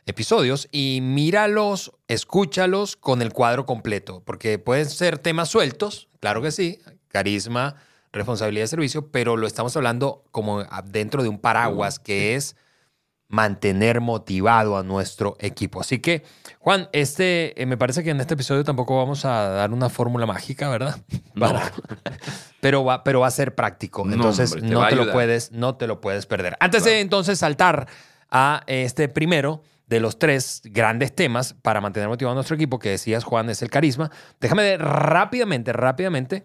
episodios 0.06 0.68
y 0.72 1.00
míralos, 1.02 1.94
escúchalos 2.08 2.96
con 2.96 3.22
el 3.22 3.34
cuadro 3.34 3.66
completo, 3.66 4.22
porque 4.26 4.60
pueden 4.60 4.90
ser 4.90 5.18
temas 5.18 5.50
sueltos, 5.50 6.10
claro 6.20 6.42
que 6.42 6.52
sí, 6.52 6.80
carisma, 7.10 7.76
responsabilidad 8.12 8.64
de 8.64 8.68
servicio, 8.68 9.12
pero 9.12 9.38
lo 9.38 9.48
estamos 9.48 9.76
hablando 9.76 10.24
como 10.32 10.64
dentro 10.86 11.24
de 11.24 11.30
un 11.30 11.40
paraguas 11.40 12.00
que 12.00 12.36
es 12.36 12.56
mantener 13.30 14.02
motivado 14.02 14.76
a 14.76 14.84
nuestro 14.84 15.38
equipo. 15.40 15.80
Así 15.80 16.00
que, 16.00 16.24
Juan, 16.58 16.90
este, 16.92 17.62
eh, 17.62 17.68
me 17.68 17.78
parece 17.78 18.04
que 18.04 18.10
en 18.10 18.20
este 18.20 18.34
episodio 18.34 18.64
tampoco 18.64 18.98
vamos 18.98 19.24
a 19.24 19.50
dar 19.50 19.72
una 19.72 19.88
fórmula 19.90 20.26
mágica, 20.26 20.68
¿verdad? 20.68 21.00
pero, 22.60 22.84
va, 22.84 23.04
pero 23.04 23.20
va 23.20 23.28
a 23.28 23.32
ser 23.32 23.54
práctico. 23.54 24.04
Entonces, 24.12 24.62
no, 24.64 24.88
te 24.88 24.96
lo 24.96 25.12
puedes, 25.12 25.52
no 25.52 25.76
te 25.76 25.86
lo 25.86 26.02
puedes 26.02 26.26
perder. 26.26 26.58
Antes 26.60 26.84
de 26.84 27.02
entonces 27.02 27.38
saltar 27.38 27.88
a 28.32 28.64
este 28.66 29.08
primero, 29.08 29.62
de 29.90 30.00
los 30.00 30.20
tres 30.20 30.62
grandes 30.66 31.14
temas 31.14 31.54
para 31.54 31.82
mantener 31.82 32.08
motivado 32.08 32.34
a 32.34 32.36
nuestro 32.36 32.56
equipo, 32.56 32.80
que 32.80 32.90
decías, 32.90 33.24
Juan, 33.24 33.50
es 33.50 33.62
el 33.62 33.70
carisma. 33.70 34.12
Déjame 34.40 34.78
rápidamente, 34.78 35.74
rápidamente 35.74 36.44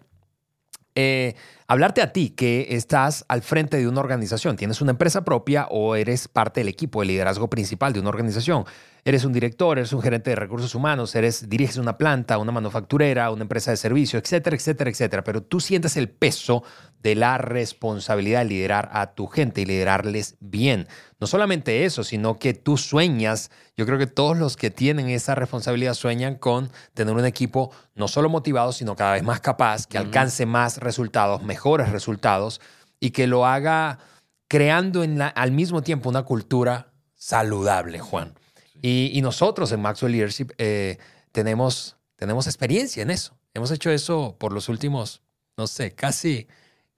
eh, 0.95 1.35
hablarte 1.67 2.01
a 2.01 2.13
ti 2.13 2.29
que 2.29 2.67
estás 2.71 3.25
al 3.27 3.41
frente 3.41 3.77
de 3.77 3.87
una 3.87 3.99
organización, 3.99 4.55
tienes 4.55 4.81
una 4.81 4.91
empresa 4.91 5.23
propia 5.23 5.67
o 5.69 5.95
eres 5.95 6.27
parte 6.27 6.61
del 6.61 6.67
equipo 6.67 7.01
de 7.01 7.07
liderazgo 7.07 7.49
principal 7.49 7.93
de 7.93 7.99
una 7.99 8.09
organización. 8.09 8.65
Eres 9.07 9.23
un 9.23 9.33
director, 9.33 9.77
eres 9.77 9.93
un 9.93 10.01
gerente 10.01 10.31
de 10.31 10.35
recursos 10.35 10.73
humanos, 10.73 11.13
eres 11.13 11.47
diriges 11.47 11.77
una 11.77 11.95
planta, 11.95 12.39
una 12.39 12.51
manufacturera, 12.51 13.29
una 13.29 13.43
empresa 13.43 13.69
de 13.69 13.77
servicio, 13.77 14.17
etcétera, 14.17 14.55
etcétera, 14.55 14.89
etcétera, 14.89 15.23
pero 15.23 15.43
tú 15.43 15.59
sientes 15.59 15.95
el 15.95 16.09
peso 16.09 16.63
de 17.03 17.13
la 17.13 17.37
responsabilidad 17.37 18.39
de 18.39 18.45
liderar 18.45 18.89
a 18.91 19.13
tu 19.13 19.27
gente 19.27 19.61
y 19.61 19.65
liderarles 19.65 20.37
bien. 20.39 20.87
No 21.19 21.27
solamente 21.27 21.85
eso, 21.85 22.03
sino 22.03 22.39
que 22.39 22.55
tú 22.55 22.77
sueñas, 22.77 23.51
yo 23.77 23.85
creo 23.85 23.99
que 23.99 24.07
todos 24.07 24.37
los 24.37 24.57
que 24.57 24.71
tienen 24.71 25.09
esa 25.09 25.35
responsabilidad 25.35 25.93
sueñan 25.93 26.33
con 26.33 26.71
tener 26.95 27.13
un 27.13 27.25
equipo 27.25 27.71
no 27.93 28.07
solo 28.07 28.27
motivado, 28.27 28.71
sino 28.71 28.95
cada 28.95 29.13
vez 29.13 29.23
más 29.23 29.39
capaz, 29.39 29.85
que 29.85 29.99
alcance 29.99 30.47
más 30.47 30.79
resultados, 30.79 31.43
mejores 31.43 31.54
resultados 31.91 32.61
y 32.99 33.11
que 33.11 33.27
lo 33.27 33.45
haga 33.45 33.99
creando 34.47 35.03
en 35.03 35.17
la, 35.17 35.27
al 35.27 35.51
mismo 35.51 35.81
tiempo 35.81 36.09
una 36.09 36.23
cultura 36.23 36.91
saludable, 37.15 37.99
Juan. 37.99 38.33
Y, 38.81 39.19
nosotros 39.23 39.71
en 39.71 39.81
Maxwell 39.81 40.11
Leadership 40.11 40.51
eh, 40.59 40.99
tenemos, 41.31 41.97
tenemos 42.17 42.45
experiencia 42.45 43.01
en 43.01 43.09
eso. 43.09 43.35
Hemos 43.53 43.71
hecho 43.71 43.89
eso 43.89 44.35
por 44.37 44.53
los 44.53 44.69
últimos, 44.69 45.23
no 45.57 45.65
sé, 45.65 45.91
casi 45.95 46.47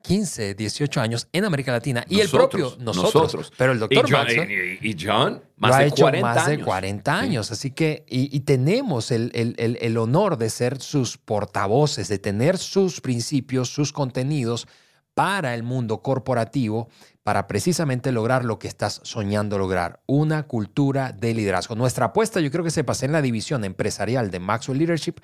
15, 0.08 0.54
18 0.56 1.02
años 1.02 1.28
en 1.34 1.46
América 1.46 1.72
Latina. 1.72 2.04
Y 2.08 2.20
el 2.22 2.30
propio 2.30 2.76
nosotros. 2.80 3.14
nosotros. 3.14 3.54
Pero 3.58 3.72
el 3.74 3.80
doctor 3.80 4.06
y 4.08 4.12
John, 4.12 4.22
Maxwell 4.26 4.52
y- 4.82 4.90
y 4.92 4.96
John, 5.00 5.34
lo 5.34 5.42
más 5.58 5.76
ha 5.76 5.80
de 5.80 5.88
hecho 5.88 6.02
40 6.04 6.28
más 6.36 6.46
de 6.48 6.54
años. 6.54 6.66
40 6.66 7.20
Sí. 7.20 7.26
años. 7.26 7.52
Así 7.52 7.72
que, 7.72 8.06
y, 8.08 8.36
y 8.36 8.40
tenemos 8.42 9.12
el, 9.12 9.32
el- 9.34 9.56
el- 9.58 9.78
el 9.82 9.98
honor 9.98 10.38
de 10.38 10.50
ser 10.50 10.80
sus 10.82 11.18
portavoces, 11.18 12.08
de 12.08 12.20
tener 12.20 12.58
sus 12.58 13.02
principios, 13.02 13.70
sus 13.70 13.92
contenidos 13.94 14.68
para 15.14 15.56
el 15.56 15.64
mundo 15.64 16.02
corporativo, 16.04 16.90
para 17.24 17.48
precisamente 17.48 18.12
lograr 18.12 18.46
lo 18.46 18.60
que 18.60 18.68
estás 18.68 19.02
soñando 19.04 19.58
lograr, 19.58 20.00
una 20.06 20.44
cultura 20.44 21.12
de 21.12 21.34
liderazgo. 21.34 21.76
Nuestra 21.76 22.06
apuesta, 22.06 22.40
yo 22.40 22.52
creo 22.52 22.64
que 22.64 22.70
se 22.72 22.84
pasó 22.84 23.06
en 23.06 23.12
la 23.12 23.22
división 23.22 23.66
empresarial 23.66 24.30
de 24.32 24.40
Maxwell 24.40 24.78
Leadership, 24.78 25.16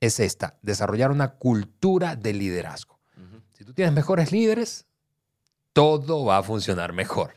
es 0.00 0.18
esta, 0.20 0.58
desarrollar 0.62 1.10
una 1.12 1.34
cultura 1.34 2.16
de 2.16 2.32
liderazgo. 2.32 2.91
Si 3.62 3.66
tú 3.66 3.74
tienes 3.74 3.94
mejores 3.94 4.32
líderes, 4.32 4.86
todo 5.72 6.24
va 6.24 6.38
a 6.38 6.42
funcionar 6.42 6.92
mejor. 6.92 7.36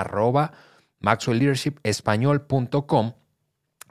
maxwellleadershipespañol.com. 1.01 3.13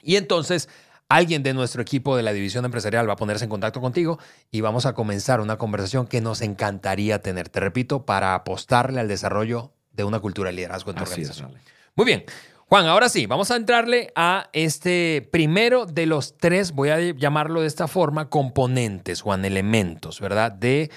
Y 0.03 0.17
entonces 0.17 0.71
alguien 1.11 1.43
de 1.43 1.53
nuestro 1.53 1.83
equipo 1.83 2.17
de 2.17 2.23
la 2.23 2.33
división 2.33 2.65
empresarial 2.65 3.07
va 3.07 3.15
a 3.15 3.17
ponerse 3.17 3.45
en 3.45 3.51
contacto 3.51 3.81
contigo 3.81 4.19
y 4.51 4.63
vamos 4.63 4.87
a 4.87 4.95
comenzar 4.95 5.41
una 5.41 5.59
conversación 5.59 6.07
que 6.07 6.21
nos 6.21 6.41
encantaría 6.41 7.21
tener. 7.21 7.49
Te 7.49 7.61
repito, 7.61 8.07
para 8.07 8.35
apostarle 8.35 9.01
al 9.01 9.09
desarrollo 9.09 9.73
de 9.93 10.05
una 10.05 10.21
cultura 10.21 10.51
de 10.51 10.57
liderazgo 10.57 10.93
en 10.93 10.97
tu 10.97 11.03
Así 11.03 11.13
organización. 11.13 11.53
Muy 11.97 12.07
bien. 12.07 12.25
Juan, 12.69 12.87
ahora 12.87 13.09
sí, 13.09 13.27
vamos 13.27 13.51
a 13.51 13.57
entrarle 13.57 14.13
a 14.15 14.49
este 14.53 15.29
primero 15.33 15.85
de 15.85 16.07
los 16.07 16.39
tres, 16.39 16.71
voy 16.71 16.91
a 16.91 17.01
llamarlo 17.01 17.63
de 17.63 17.67
esta 17.67 17.89
forma, 17.89 18.31
componentes, 18.31 19.23
Juan, 19.23 19.45
elementos, 19.45 20.21
¿verdad? 20.21 20.53
De 20.53 20.93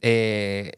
eh, 0.00 0.70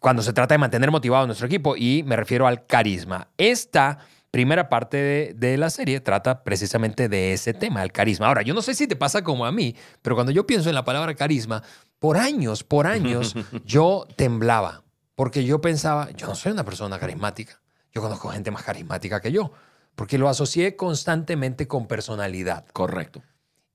cuando 0.00 0.22
se 0.22 0.32
trata 0.32 0.54
de 0.54 0.58
mantener 0.58 0.90
motivado 0.90 1.22
a 1.22 1.26
nuestro 1.26 1.46
equipo 1.46 1.76
y 1.76 2.02
me 2.02 2.16
refiero 2.16 2.48
al 2.48 2.66
carisma. 2.66 3.28
Esta 3.38 4.00
primera 4.34 4.68
parte 4.68 4.96
de, 4.96 5.34
de 5.34 5.56
la 5.56 5.70
serie 5.70 6.00
trata 6.00 6.42
precisamente 6.42 7.08
de 7.08 7.32
ese 7.32 7.54
tema, 7.54 7.84
el 7.84 7.92
carisma. 7.92 8.26
Ahora, 8.26 8.42
yo 8.42 8.52
no 8.52 8.62
sé 8.62 8.74
si 8.74 8.88
te 8.88 8.96
pasa 8.96 9.22
como 9.22 9.46
a 9.46 9.52
mí, 9.52 9.76
pero 10.02 10.16
cuando 10.16 10.32
yo 10.32 10.44
pienso 10.44 10.68
en 10.68 10.74
la 10.74 10.84
palabra 10.84 11.14
carisma, 11.14 11.62
por 12.00 12.16
años, 12.16 12.64
por 12.64 12.88
años, 12.88 13.36
yo 13.64 14.08
temblaba, 14.16 14.82
porque 15.14 15.44
yo 15.44 15.60
pensaba, 15.60 16.10
yo 16.16 16.26
no 16.26 16.34
soy 16.34 16.50
una 16.50 16.64
persona 16.64 16.98
carismática, 16.98 17.60
yo 17.92 18.02
conozco 18.02 18.30
gente 18.30 18.50
más 18.50 18.64
carismática 18.64 19.20
que 19.20 19.30
yo, 19.30 19.52
porque 19.94 20.18
lo 20.18 20.28
asocié 20.28 20.74
constantemente 20.74 21.68
con 21.68 21.86
personalidad. 21.86 22.66
Correcto. 22.72 23.22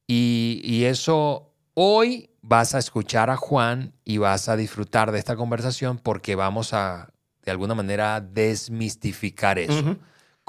Y, 0.07 0.59
y 0.65 0.83
eso 0.83 1.53
hoy 1.73 2.31
vas 2.41 2.75
a 2.75 2.79
escuchar 2.79 3.29
a 3.29 3.37
Juan 3.37 3.93
y 4.03 4.17
vas 4.17 4.49
a 4.49 4.57
disfrutar 4.57 5.13
de 5.13 5.19
esta 5.19 5.37
conversación 5.37 5.99
porque 5.99 6.35
vamos 6.35 6.73
a, 6.73 7.13
de 7.45 7.51
alguna 7.51 7.75
manera, 7.75 8.19
desmistificar 8.19 9.57
eso. 9.57 9.79
Ujú. 9.79 9.97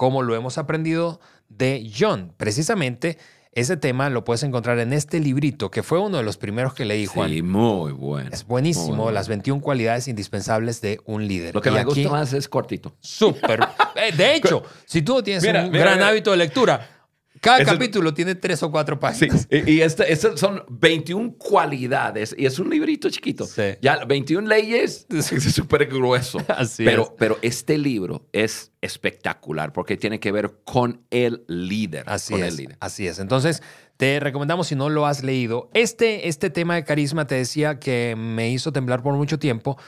Como 0.00 0.23
lo 0.23 0.35
hemos 0.35 0.57
aprendido 0.57 1.21
de 1.50 1.92
John. 1.95 2.33
Precisamente 2.38 3.19
ese 3.52 3.76
tema 3.76 4.09
lo 4.09 4.25
puedes 4.25 4.42
encontrar 4.45 4.78
en 4.78 4.95
este 4.95 5.21
librito, 5.21 5.71
que 5.71 5.83
fue 5.83 5.99
uno 5.99 6.16
de 6.16 6.23
los 6.23 6.38
primeros 6.38 6.73
que 6.73 6.87
leí, 6.87 7.04
Juan. 7.04 7.28
Sí, 7.28 7.42
muy 7.42 7.92
bueno. 7.92 8.30
Es 8.33 8.47
buenísimo, 8.47 8.97
bueno. 8.97 9.11
las 9.11 9.28
21 9.28 9.61
cualidades 9.61 10.09
indispensables 10.09 10.80
de 10.80 11.00
un 11.04 11.28
líder. 11.28 11.54
Lo 11.54 11.61
que 11.61 11.69
Y 11.69 11.73
me 11.73 11.80
aquí- 11.80 12.02
gusta 12.04 12.09
más 12.09 12.33
es 12.33 12.49
cortito. 12.49 12.95
Súper. 13.00 13.61
Eh, 13.95 14.12
de 14.16 14.37
hecho, 14.37 14.62
si 14.87 15.02
tú 15.02 15.23
tienes 15.23 15.42
Mira, 15.42 15.64
un 15.66 15.71
mira, 15.71 15.85
gran 15.85 15.97
mira. 15.97 16.09
hábito 16.09 16.30
de 16.30 16.38
lectura, 16.38 17.00
cada 17.40 17.59
Eso- 17.59 17.73
capítulo 17.73 18.12
tiene 18.14 18.35
tres 18.35 18.62
o 18.62 18.70
cuatro 18.70 18.97
Sí, 18.97 19.00
páginas. 19.00 19.49
y, 19.50 19.70
y 19.73 19.80
este, 19.82 20.12
este 20.12 20.37
son 20.37 20.62
21 20.68 21.35
cualidades 21.38 22.35
y 22.37 22.44
es 22.47 22.59
un 22.59 22.68
librito 22.70 23.09
chiquito. 23.11 23.47
Sí. 23.47 23.62
Ya 23.80 24.04
21 24.04 24.47
leyes 24.47 25.06
es 25.11 25.26
súper 25.54 25.87
grueso. 25.87 26.38
Así 26.49 26.85
pero, 26.85 27.02
es. 27.04 27.09
pero 27.18 27.38
este 27.42 27.78
libro 27.78 28.26
es 28.32 28.73
espectacular 28.82 29.73
porque 29.73 29.97
tiene 29.97 30.20
que 30.20 30.32
ver 30.32 30.52
con 30.64 31.02
el 31.11 31.44
líder. 31.49 32.04
Así 32.09 32.35
con 32.35 32.42
es. 32.42 32.49
el 32.50 32.56
líder. 32.56 32.76
Así 32.80 33.06
es. 33.06 33.18
Entonces, 33.18 33.62
te 33.97 34.20
recomendamos 34.20 34.68
si 34.68 34.75
no 34.76 34.88
lo 34.88 35.06
has 35.06 35.23
leído. 35.23 35.70
Este, 35.75 36.28
este 36.28 36.50
tema 36.50 36.75
de 36.75 36.85
carisma 36.85 37.26
te 37.26 37.35
decía 37.35 37.78
que 37.80 38.14
me 38.16 38.50
hizo 38.50 38.73
temblar 38.73 39.02
por 39.02 39.14
mucho 39.14 39.38
tiempo. 39.38 39.78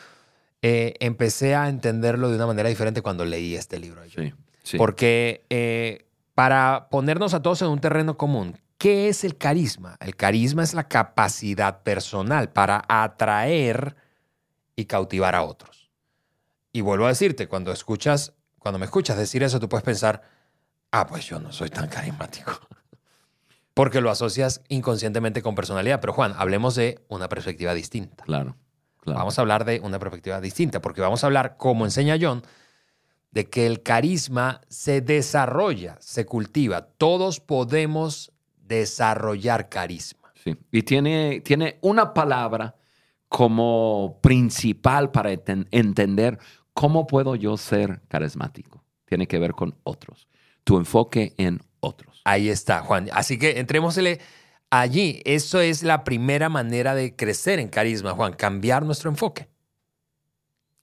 Eh, 0.63 0.95
empecé 1.01 1.55
a 1.55 1.69
entenderlo 1.69 2.29
de 2.31 2.37
una 2.37 2.47
manera 2.47 2.69
diferente 2.69 3.03
cuando 3.03 3.25
leí 3.25 3.55
este 3.57 3.79
libro. 3.79 4.01
Sí, 4.15 4.33
sí. 4.63 4.77
Porque 4.79 5.45
eh, 5.51 6.05
para 6.35 6.89
ponernos 6.91 7.35
a 7.35 7.43
todos 7.43 7.63
en 7.63 7.69
un 7.69 7.81
terreno 7.81 8.17
común, 8.17 8.59
¿qué 8.79 9.09
es 9.09 9.25
el 9.25 9.37
carisma? 9.37 9.97
El 10.01 10.17
carisma 10.17 10.63
es 10.63 10.75
la 10.75 10.89
capacidad 10.89 11.83
personal 11.83 12.51
para 12.51 12.83
atraer 12.89 13.97
y 14.77 14.87
cautivar 14.87 15.35
a 15.35 15.43
otros. 15.43 15.91
Y 16.73 16.81
vuelvo 16.81 17.05
a 17.05 17.09
decirte, 17.09 17.49
cuando 17.49 17.71
escuchas, 17.73 18.33
cuando 18.59 18.79
me 18.79 18.87
escuchas 18.87 19.19
decir 19.19 19.43
eso, 19.43 19.61
tú 19.61 19.69
puedes 19.69 19.85
pensar, 19.85 20.23
ah, 20.91 21.07
pues 21.07 21.27
yo 21.27 21.39
no 21.39 21.53
soy 21.53 21.69
tan 21.69 21.89
carismático. 21.89 22.53
Porque 23.75 24.01
lo 24.01 24.11
asocias 24.11 24.63
inconscientemente 24.69 25.43
con 25.43 25.55
personalidad. 25.55 26.01
Pero 26.01 26.13
Juan, 26.13 26.35
hablemos 26.37 26.75
de 26.75 27.05
una 27.09 27.29
perspectiva 27.29 27.73
distinta. 27.73 28.25
Claro, 28.25 28.57
claro. 29.01 29.19
Vamos 29.19 29.39
a 29.39 29.43
hablar 29.43 29.65
de 29.65 29.81
una 29.81 29.99
perspectiva 29.99 30.41
distinta, 30.43 30.83
porque 30.83 31.01
vamos 31.01 31.25
a 31.25 31.27
hablar, 31.27 31.57
como 31.57 31.87
enseña 31.87 32.19
John, 32.21 32.43
de 33.33 33.49
que 33.49 33.67
el 33.67 33.83
carisma 33.83 34.61
se 34.69 35.01
desarrolla, 35.01 35.97
se 36.01 36.25
cultiva. 36.27 36.83
Todos 36.83 37.41
podemos 37.41 38.31
desarrollar 38.57 39.69
carisma. 39.69 40.33
Sí. 40.45 40.57
Y 40.71 40.83
tiene, 40.83 41.41
tiene 41.41 41.79
una 41.81 42.15
palabra 42.15 42.77
como 43.29 44.19
principal 44.23 45.11
para 45.11 45.33
enten- 45.33 45.67
entender 45.71 46.39
cómo 46.75 47.07
puedo 47.07 47.35
yo 47.35 47.57
ser 47.57 48.03
carismático. 48.09 48.85
Tiene 49.07 49.27
que 49.27 49.39
ver 49.39 49.53
con 49.53 49.75
otros. 49.83 50.29
Tu 50.65 50.77
enfoque 50.77 51.35
en 51.39 51.61
otros. 51.81 52.21
Ahí 52.25 52.49
está, 52.51 52.81
Juan. 52.81 53.09
Así 53.13 53.39
que 53.39 53.59
entrémosle 53.59 54.21
allí. 54.71 55.23
Eso 55.25 55.61
es 55.61 55.83
la 55.83 56.05
primera 56.05 56.49
manera 56.49 56.95
de 56.95 57.17
crecer 57.17 57.59
en 57.59 57.69
carisma, 57.69 58.13
Juan, 58.13 58.35
cambiar 58.35 58.85
nuestro 58.85 59.09
enfoque. 59.11 59.49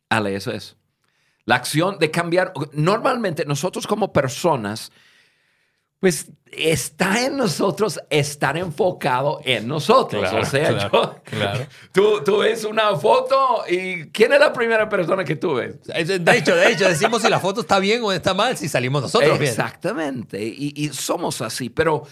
Ale, 0.10 0.36
eso 0.36 0.52
es. 0.52 0.76
La 1.50 1.56
acción 1.56 1.98
de 1.98 2.12
cambiar. 2.12 2.54
Normalmente 2.74 3.44
nosotros 3.46 3.88
como 3.88 4.14
personas, 4.14 4.92
pues 6.00 6.28
está 6.52 7.26
en 7.26 7.38
nosotros 7.38 8.00
estar 8.10 8.56
enfocado 8.56 9.42
en 9.44 9.68
nosotros. 9.68 10.22
Claro, 10.22 10.42
o 10.44 10.46
sea, 10.46 10.70
claro, 10.70 10.92
yo- 10.92 11.22
claro. 11.24 11.66
Tú, 11.92 12.24
tú 12.24 12.38
ves 12.38 12.64
una 12.66 12.96
foto 12.96 13.64
y 13.68 14.06
¿quién 14.12 14.32
es 14.34 14.40
la 14.40 14.54
primera 14.54 14.88
persona 14.88 15.24
que 15.26 15.36
tú 15.36 15.56
ves? 15.56 15.76
De 15.88 16.38
hecho, 16.38 16.56
de 16.56 16.72
hecho, 16.72 16.88
decimos 16.88 17.24
si 17.24 17.30
la 17.30 17.40
foto 17.40 17.62
está 17.62 17.80
bien 17.80 18.02
o 18.04 18.12
está 18.12 18.36
mal, 18.36 18.56
si 18.56 18.70
salimos 18.70 19.02
nosotros 19.02 19.40
bien. 19.40 19.50
Exactamente. 19.50 20.42
Y, 20.46 20.72
y 20.76 20.90
somos 20.90 21.42
así. 21.42 21.70
Pero 21.72 22.04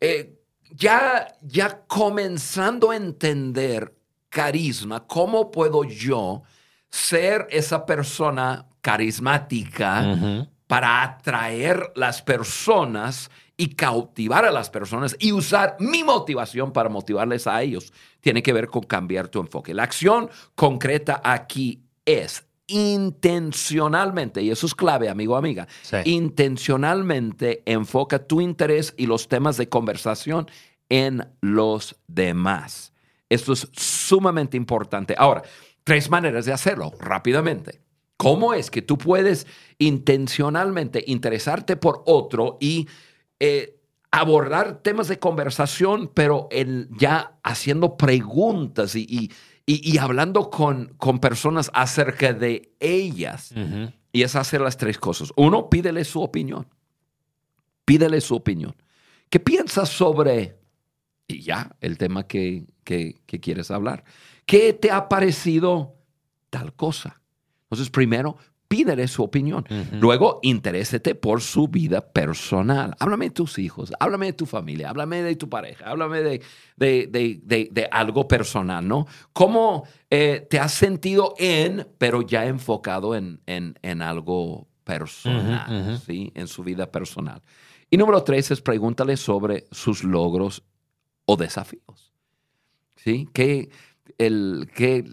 eh, 0.00 0.34
ya, 0.70 1.28
ya 1.42 1.82
comenzando 1.86 2.90
a 2.90 2.96
entender 2.96 3.94
carisma, 4.30 5.06
¿cómo 5.06 5.50
puedo 5.50 5.84
yo 5.84 6.42
ser 6.90 7.46
esa 7.50 7.84
persona 7.86 8.66
carismática 8.88 10.46
para 10.66 11.02
atraer 11.02 11.92
las 11.94 12.22
personas 12.22 13.30
y 13.56 13.74
cautivar 13.74 14.44
a 14.44 14.50
las 14.52 14.70
personas 14.70 15.16
y 15.18 15.32
usar 15.32 15.76
mi 15.78 16.04
motivación 16.04 16.72
para 16.72 16.88
motivarles 16.88 17.46
a 17.46 17.60
ellos? 17.62 17.92
Tiene 18.20 18.42
que 18.42 18.52
ver 18.52 18.68
con 18.68 18.82
cambiar 18.82 19.28
tu 19.28 19.40
enfoque. 19.40 19.74
La 19.74 19.82
acción 19.82 20.30
concreta 20.54 21.20
aquí 21.22 21.82
es 22.04 22.44
intencionalmente, 22.66 24.42
y 24.42 24.50
eso 24.50 24.66
es 24.66 24.74
clave, 24.74 25.08
amigo, 25.08 25.36
amiga, 25.36 25.66
Sí. 25.82 25.96
intencionalmente 26.04 27.62
enfoca 27.64 28.18
tu 28.18 28.40
interés 28.42 28.94
y 28.98 29.06
los 29.06 29.28
temas 29.28 29.56
de 29.56 29.68
conversación 29.68 30.50
en 30.90 31.26
los 31.40 31.96
demás. 32.06 32.92
Esto 33.30 33.52
es 33.54 33.68
sumamente 33.72 34.56
importante. 34.56 35.14
Ahora, 35.16 35.42
tres 35.84 36.10
maneras 36.10 36.44
de 36.44 36.52
hacerlo 36.52 36.92
rápidamente. 37.00 37.80
¿Cómo 38.18 38.52
es 38.52 38.70
que 38.70 38.82
tú 38.82 38.98
puedes 38.98 39.46
intencionalmente 39.78 41.02
interesarte 41.06 41.76
por 41.76 42.02
otro 42.04 42.58
y 42.60 42.86
eh, 43.40 43.78
abordar 44.10 44.82
temas 44.82 45.08
de 45.08 45.18
conversación, 45.18 46.10
pero 46.12 46.48
el- 46.50 46.88
ya 46.98 47.38
haciendo 47.42 47.96
preguntas 47.96 48.94
y, 48.96 49.06
y- 49.08 49.30
y- 49.66 49.92
y 49.92 49.98
hablando 49.98 50.50
con, 50.50 50.94
con 50.96 51.20
personas 51.20 51.70
acerca 51.74 52.32
de 52.32 52.74
ellas? 52.80 53.52
Y 54.12 54.22
es 54.22 54.34
hacer 54.34 54.60
las 54.62 54.76
tres 54.76 54.98
cosas. 54.98 55.32
Uno, 55.36 55.70
pídele 55.70 56.04
su 56.04 56.20
opinión. 56.22 56.66
Pídele 57.84 58.20
su 58.20 58.34
opinión. 58.34 58.74
¿Qué 59.30 59.40
piensas 59.40 59.88
sobre, 59.90 60.58
y 61.26 61.40
ya, 61.42 61.76
el 61.80 61.98
tema 61.98 62.26
que, 62.26 62.66
que- 62.84 63.20
que 63.26 63.40
quieres 63.40 63.70
hablar? 63.70 64.04
¿Qué 64.46 64.72
te 64.72 64.90
ha 64.90 65.08
parecido 65.08 65.94
tal 66.50 66.72
cosa? 66.74 67.17
Entonces, 67.70 67.90
primero, 67.90 68.36
pídele 68.68 69.08
su 69.08 69.22
opinión. 69.22 69.64
Luego, 69.92 70.40
interésete 70.42 71.14
por 71.14 71.40
su 71.40 71.68
vida 71.68 72.00
personal. 72.12 72.94
Háblame 72.98 73.26
de 73.26 73.30
tus 73.32 73.58
hijos, 73.58 73.92
háblame 73.98 74.26
de 74.26 74.32
tu 74.34 74.46
familia, 74.46 74.90
háblame 74.90 75.22
de 75.22 75.36
tu 75.36 75.48
pareja, 75.48 75.86
háblame 75.86 76.20
de, 76.20 76.42
de, 76.76 77.88
algo 77.90 78.28
personal, 78.28 78.86
¿no? 78.86 79.06
¿Cómo 79.32 79.84
eh, 80.10 80.46
te 80.48 80.58
has 80.58 80.72
sentido 80.72 81.34
en, 81.38 81.88
pero 81.98 82.22
ya 82.22 82.46
enfocado 82.46 83.14
en, 83.16 83.40
en, 83.46 84.02
algo 84.02 84.68
personal, 84.84 86.00
¿sí? 86.06 86.30
En 86.34 86.46
su 86.46 86.62
vida 86.62 86.90
personal. 86.90 87.42
Y 87.90 87.96
número 87.96 88.22
tres 88.22 88.50
es 88.50 88.60
pregúntale 88.60 89.16
sobre 89.16 89.66
sus 89.70 90.04
logros 90.04 90.62
o 91.24 91.36
desafíos. 91.36 92.12
¿Sí? 92.96 93.28
Que 93.32 93.70
el, 94.16 94.70
que, 94.74 95.04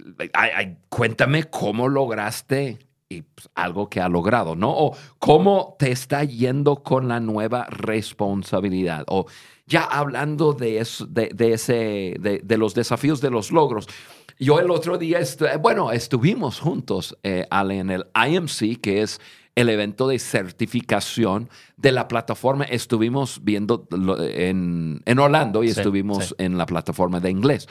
cuéntame 0.89 1.45
cómo 1.45 1.87
lograste 1.87 2.79
y 3.09 3.21
pues, 3.21 3.49
algo 3.55 3.89
que 3.89 4.01
ha 4.01 4.09
logrado, 4.09 4.55
¿no? 4.55 4.71
O 4.71 4.97
cómo 5.19 5.75
te 5.77 5.91
está 5.91 6.23
yendo 6.23 6.77
con 6.77 7.07
la 7.07 7.19
nueva 7.19 7.65
responsabilidad. 7.65 9.05
O 9.07 9.25
ya 9.67 9.83
hablando 9.83 10.53
de, 10.53 10.79
eso, 10.79 11.05
de, 11.07 11.31
ese, 11.53 12.15
de, 12.19 12.57
los 12.57 12.73
desafíos 12.73 13.21
de 13.21 13.31
los 13.31 13.51
logros. 13.51 13.87
Yo 14.37 14.59
el 14.59 14.69
otro 14.69 14.97
día, 14.97 15.19
bueno, 15.61 15.91
estuvimos 15.91 16.59
juntos, 16.59 17.17
eh, 17.23 17.45
Ale, 17.49 17.79
en 17.79 17.89
el 17.89 18.05
IMC, 18.15 18.81
que 18.81 19.01
es 19.01 19.21
el 19.55 19.69
evento 19.69 20.07
de 20.07 20.19
certificación 20.19 21.49
de 21.77 21.93
la 21.93 22.07
plataforma. 22.07 22.65
Estuvimos 22.65 23.43
viendo 23.43 23.87
en, 24.19 25.01
en 25.05 25.19
Orlando 25.19 25.63
y 25.63 25.69
estuvimos 25.69 26.35
en 26.37 26.57
la 26.57 26.65
plataforma 26.65 27.19
de 27.19 27.31
inglés. 27.31 27.67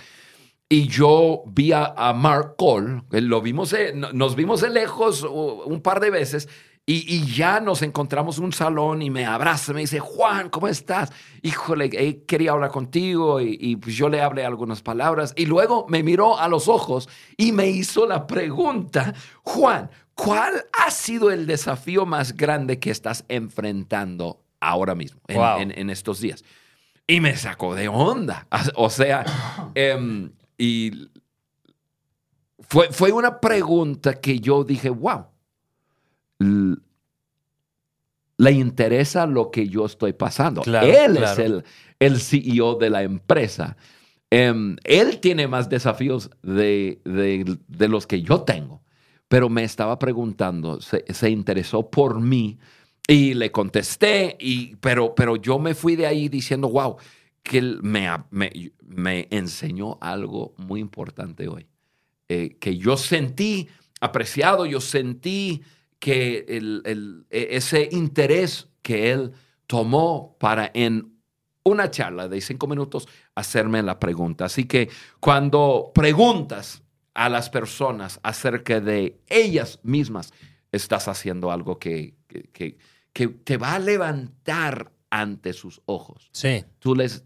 Y 0.68 0.88
yo 0.88 1.42
vi 1.46 1.72
a, 1.72 2.12
Mark 2.14 2.56
Cole, 2.56 3.02
lo 3.10 3.42
vimos, 3.42 3.74
nos 4.12 4.34
vimos 4.34 4.60
de 4.60 4.70
lejos 4.70 5.22
un 5.22 5.80
par 5.82 6.00
de 6.00 6.10
veces 6.10 6.48
y, 6.86 7.24
ya 7.32 7.60
nos 7.60 7.80
encontramos 7.80 8.36
en 8.36 8.44
un 8.44 8.52
salón 8.52 9.00
y 9.00 9.08
me 9.08 9.24
abraza, 9.24 9.72
me 9.72 9.80
dice, 9.80 10.00
Juan, 10.00 10.50
¿cómo 10.50 10.68
estás? 10.68 11.12
Híjole, 11.40 12.24
quería 12.26 12.52
hablar 12.52 12.70
contigo 12.70 13.40
y, 13.40 13.56
y, 13.58 13.76
pues 13.76 13.96
yo 13.96 14.10
le 14.10 14.20
hablé 14.20 14.44
algunas 14.44 14.82
palabras 14.82 15.32
y 15.34 15.46
luego 15.46 15.86
me 15.88 16.02
miró 16.02 16.38
a 16.38 16.46
los 16.46 16.68
ojos 16.68 17.08
y 17.38 17.52
me 17.52 17.68
hizo 17.68 18.06
la 18.06 18.26
pregunta, 18.26 19.14
Juan, 19.42 19.90
¿cuál 20.14 20.66
ha 20.72 20.90
sido 20.90 21.30
el 21.30 21.46
desafío 21.46 22.04
más 22.04 22.36
grande 22.36 22.78
que 22.78 22.90
estás 22.90 23.24
enfrentando 23.28 24.42
ahora 24.60 24.94
mismo, 24.94 25.20
en, 25.28 25.88
estos 25.88 26.20
días? 26.20 26.44
Y 27.06 27.20
me 27.20 27.34
sacó 27.36 27.74
de 27.74 27.88
onda. 27.88 28.46
O 28.76 28.90
sea, 28.90 29.24
em, 29.74 30.30
y 30.58 31.08
fue, 32.60 32.88
fue 32.90 33.12
una 33.12 33.40
pregunta 33.40 34.20
que 34.20 34.40
yo 34.40 34.64
dije, 34.64 34.90
wow, 34.90 35.26
le 38.36 38.52
interesa 38.52 39.26
lo 39.26 39.50
que 39.50 39.68
yo 39.68 39.86
estoy 39.86 40.12
pasando. 40.12 40.62
él 40.62 41.16
es 41.16 41.38
el, 41.38 41.64
el, 41.98 42.20
CEO 42.20 42.74
de 42.74 42.90
la 42.90 43.02
empresa. 43.02 43.76
Em, 44.30 44.76
él 44.84 45.20
tiene 45.20 45.46
más 45.46 45.68
desafíos 45.68 46.30
de, 46.42 47.00
de, 47.04 47.88
los 47.88 48.06
que 48.06 48.22
yo 48.22 48.42
tengo, 48.42 48.82
pero 49.28 49.48
me 49.48 49.62
estaba 49.62 49.98
preguntando, 49.98 50.80
se, 50.80 51.04
se 51.12 51.30
interesó 51.30 51.88
por 51.88 52.20
mí 52.20 52.58
y 53.06 53.34
le 53.34 53.52
contesté, 53.52 54.36
y, 54.40 54.76
pero, 54.76 55.14
pero 55.14 55.36
yo 55.36 55.58
me 55.58 55.74
fui 55.74 55.94
de 55.94 56.06
ahí 56.06 56.28
diciendo, 56.28 56.68
wow, 56.68 56.96
que 57.44 57.60
me, 57.82 58.08
me, 58.30 58.50
me 58.80 59.28
enseñó 59.30 59.98
algo 60.00 60.54
muy 60.56 60.80
importante 60.80 61.46
hoy, 61.46 61.68
eh, 62.28 62.56
que 62.58 62.78
yo 62.78 62.96
sentí 62.96 63.68
apreciado, 64.00 64.64
yo 64.64 64.80
sentí 64.80 65.62
que 65.98 66.46
el, 66.48 67.26
e, 67.30 67.48
ese 67.50 67.90
interés 67.92 68.68
que 68.80 69.12
él 69.12 69.32
tomó 69.66 70.36
para 70.40 70.70
en 70.72 71.18
una 71.64 71.90
charla 71.90 72.28
de 72.28 72.40
cinco 72.40 72.66
minutos 72.66 73.06
hacerme 73.34 73.82
la 73.82 74.00
pregunta. 74.00 74.46
Así 74.46 74.64
que 74.64 74.88
cuando 75.20 75.92
preguntas 75.94 76.82
a 77.12 77.28
las 77.28 77.50
personas 77.50 78.20
acerca 78.22 78.80
de 78.80 79.20
ellas 79.28 79.80
mismas, 79.82 80.32
estás 80.72 81.08
haciendo 81.08 81.50
algo 81.50 81.78
que, 81.78 82.14
que, 82.26 82.78
que 83.12 83.28
te 83.28 83.58
va 83.58 83.74
a 83.74 83.78
levantar 83.78 84.93
ante 85.14 85.52
sus 85.52 85.80
ojos. 85.86 86.28
Sí. 86.32 86.64
Tú 86.80 86.96
les 86.96 87.24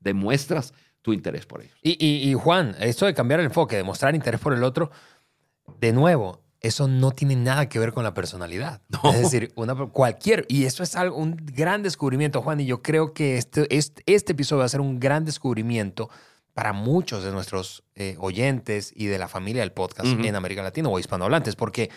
demuestras 0.00 0.72
tu 1.02 1.12
interés 1.12 1.44
por 1.44 1.60
ellos. 1.60 1.76
Y, 1.82 2.32
Juan, 2.32 2.74
esto 2.80 3.04
de 3.04 3.12
cambiar 3.12 3.40
el 3.40 3.46
enfoque, 3.46 3.76
de 3.76 3.84
mostrar 3.84 4.14
interés 4.14 4.40
por 4.40 4.54
el 4.54 4.64
otro, 4.64 4.90
de 5.78 5.92
nuevo, 5.92 6.42
eso 6.60 6.88
no 6.88 7.10
tiene 7.10 7.36
nada 7.36 7.68
que 7.68 7.78
ver 7.78 7.92
con 7.92 8.02
la 8.02 8.14
personalidad. 8.14 8.80
Es 9.12 9.20
decir, 9.20 9.52
una, 9.56 9.74
cualquier, 9.74 10.46
y 10.48 10.64
eso 10.64 10.82
es 10.82 10.96
algo, 10.96 11.18
un 11.18 11.36
gran 11.36 11.82
descubrimiento, 11.82 12.40
Juan, 12.40 12.60
y 12.60 12.64
yo 12.64 12.80
creo 12.80 13.12
que 13.12 13.36
este, 13.36 13.66
este, 13.76 14.02
este 14.06 14.32
episodio 14.32 14.60
va 14.60 14.64
a 14.64 14.70
ser 14.70 14.80
un 14.80 15.00
gran 15.00 15.26
descubrimiento 15.26 16.08
para 16.54 16.72
muchos 16.72 17.24
de 17.24 17.30
nuestros 17.30 17.84
eh, 17.94 18.16
oyentes 18.18 18.90
y 18.96 19.04
de 19.06 19.18
la 19.18 19.28
familia 19.28 19.60
del 19.60 19.72
podcast 19.72 20.08
en 20.08 20.34
América 20.34 20.62
Latina 20.62 20.88
o 20.88 20.98
hispanohablantes, 20.98 21.56
porque 21.56 21.90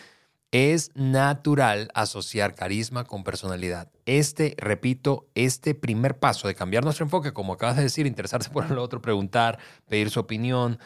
es 0.54 0.92
natural 0.94 1.90
asociar 1.96 2.54
carisma 2.54 3.06
con 3.06 3.24
personalidad. 3.24 3.92
Este, 4.06 4.56
repito, 4.60 5.28
este 5.34 5.74
primer 5.74 6.20
paso 6.20 6.48
de 6.48 6.54
cambiar 6.54 6.84
nuestro 6.84 7.06
enfoque, 7.06 7.34
como 7.34 7.54
acabas 7.54 7.76
de 7.76 7.84
decir, 7.84 8.06
interesarse 8.06 8.52
por 8.52 8.66
el 8.66 8.78
otro, 8.78 9.02
preguntar, 9.02 9.58
pedir 9.90 10.12
su 10.12 10.20
opinión, 10.20 10.78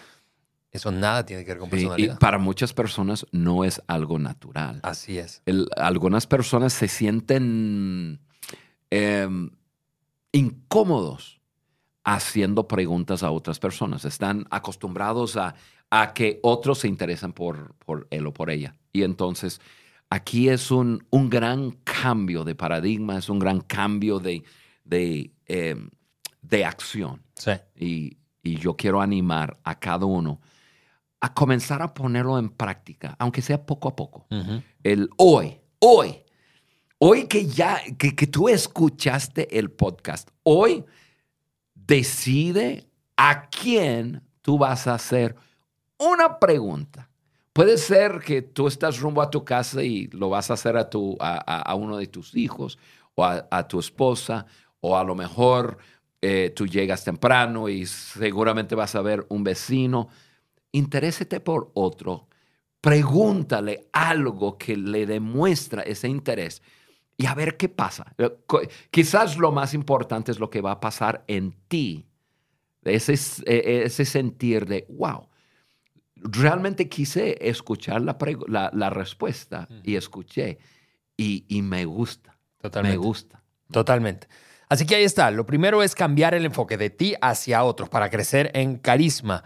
eso 0.71 0.89
nada 0.91 1.25
tiene 1.25 1.43
que 1.43 1.51
ver 1.51 1.59
con 1.59 1.69
personalidad. 1.69 2.15
y 2.15 2.17
para 2.17 2.37
muchas 2.37 2.71
personas 2.71 3.25
no 3.33 3.65
es 3.65 3.81
algo 3.87 4.17
natural. 4.19 4.79
Así 4.83 5.17
es. 5.17 5.43
algunas 5.75 6.27
personas 6.27 6.71
se 6.71 6.87
sienten 6.87 8.21
em, 8.89 9.49
incómodos 10.31 11.41
haciendo 12.05 12.69
preguntas 12.69 13.21
a 13.21 13.31
otras 13.31 13.59
personas. 13.59 14.05
Están 14.05 14.47
acostumbrados 14.49 15.35
a, 15.35 15.55
a 15.89 16.13
que 16.13 16.39
otros 16.41 16.79
se 16.79 16.87
interesan 16.87 17.33
por, 17.33 17.75
por 17.75 18.07
él 18.11 18.27
o 18.27 18.33
por 18.33 18.49
ella. 18.49 18.77
Y 18.97 19.03
entonces 19.03 19.61
aquí 20.09 20.49
es 20.49 20.71
un, 20.71 21.05
un 21.09 21.29
gran 21.29 21.71
cambio 21.83 22.43
de 22.43 22.55
paradigma, 22.55 23.17
es 23.17 23.29
un 23.29 23.39
gran 23.39 23.61
cambio 23.61 24.19
de, 24.19 24.43
de, 24.83 25.31
em, 25.45 25.89
de 26.41 26.65
acción. 26.65 27.21
Sí. 27.35 27.51
Y, 27.75 28.17
y 28.41 28.57
yo 28.57 28.75
quiero 28.75 29.01
animar 29.01 29.57
a 29.63 29.77
cada 29.79 30.05
uno 30.05 30.41
a 31.19 31.33
comenzar 31.33 31.81
a 31.81 31.93
ponerlo 31.93 32.37
en 32.37 32.49
práctica, 32.49 33.15
aunque 33.19 33.41
sea 33.41 33.65
poco 33.65 33.89
a 33.89 33.95
poco. 33.95 34.27
El 34.83 35.09
hoy, 35.17 35.59
hoy, 35.79 36.15
hoy 36.99 37.27
que 37.27 37.47
ya, 37.47 37.81
que, 37.97 38.15
que, 38.15 38.27
tú 38.27 38.49
escuchaste 38.49 39.57
el 39.57 39.71
podcast, 39.71 40.29
hoy 40.43 40.85
decide 41.73 42.87
a 43.15 43.49
quién 43.49 44.21
tú 44.41 44.57
vas 44.57 44.87
a 44.87 44.93
hacer 44.93 45.35
una 45.97 46.39
pregunta. 46.39 47.09
Puede 47.57 47.79
ser 47.79 48.19
que 48.19 48.43
tú 48.43 48.67
estás 48.67 48.99
rumbo 48.99 49.19
a 49.19 49.31
tu 49.31 49.43
casa 49.43 49.81
y 49.81 50.05
lo 50.09 50.29
vas 50.29 50.51
a 50.51 50.53
hacer 50.53 50.77
a, 50.77 50.91
tu, 50.91 51.17
a, 51.19 51.73
uno 51.73 51.97
de 51.97 52.05
tus 52.05 52.35
hijos 52.35 52.77
o 53.15 53.25
a, 53.25 53.67
tu 53.67 53.79
esposa, 53.79 54.45
o 54.79 54.95
a 54.95 55.03
lo 55.03 55.15
mejor 55.15 55.79
eh, 56.21 56.53
tú 56.55 56.67
llegas 56.67 57.03
temprano 57.03 57.67
y 57.67 57.87
seguramente 57.87 58.75
vas 58.75 58.93
a 58.93 59.01
ver 59.01 59.25
un 59.29 59.43
vecino. 59.43 60.07
Interésete 60.71 61.39
por 61.39 61.71
otro. 61.73 62.27
Pregúntale 62.79 63.89
algo 63.91 64.55
que 64.55 64.77
le 64.77 65.07
demuestra 65.07 65.81
ese 65.81 66.07
interés 66.07 66.61
y 67.17 67.25
a 67.25 67.33
ver 67.33 67.57
qué 67.57 67.69
pasa. 67.69 68.13
Eh, 68.19 68.37
quizás 68.91 69.35
lo 69.35 69.51
más 69.51 69.73
importante 69.73 70.31
es 70.31 70.37
lo 70.37 70.51
que 70.51 70.61
va 70.61 70.73
a 70.73 70.79
pasar 70.79 71.23
en 71.25 71.55
ti. 71.67 72.05
Ese, 72.83 73.15
e, 73.47 73.81
ese 73.85 74.05
sentir 74.05 74.67
de, 74.67 74.85
wow, 74.89 75.27
realmente 76.23 76.89
quise 76.89 77.37
escuchar 77.41 78.01
la, 78.01 78.17
la, 78.73 78.89
respuesta 78.89 79.67
y 79.83 79.95
escuché 79.95 80.59
y, 81.17 81.61
me 81.61 81.85
gusta. 81.85 82.37
Totalmente. 82.59 82.97
Me 82.97 83.03
gusta. 83.03 83.43
Totalmente. 83.71 84.27
Así 84.69 84.85
que 84.85 84.95
ahí 84.95 85.03
está. 85.03 85.31
Lo 85.31 85.45
primero 85.45 85.83
es 85.83 85.95
cambiar 85.95 86.33
el 86.33 86.45
enfoque 86.45 86.77
de 86.77 86.89
ti 86.89 87.15
hacia 87.21 87.63
otros 87.63 87.89
para 87.89 88.09
crecer 88.09 88.51
en 88.53 88.77
carisma. 88.77 89.43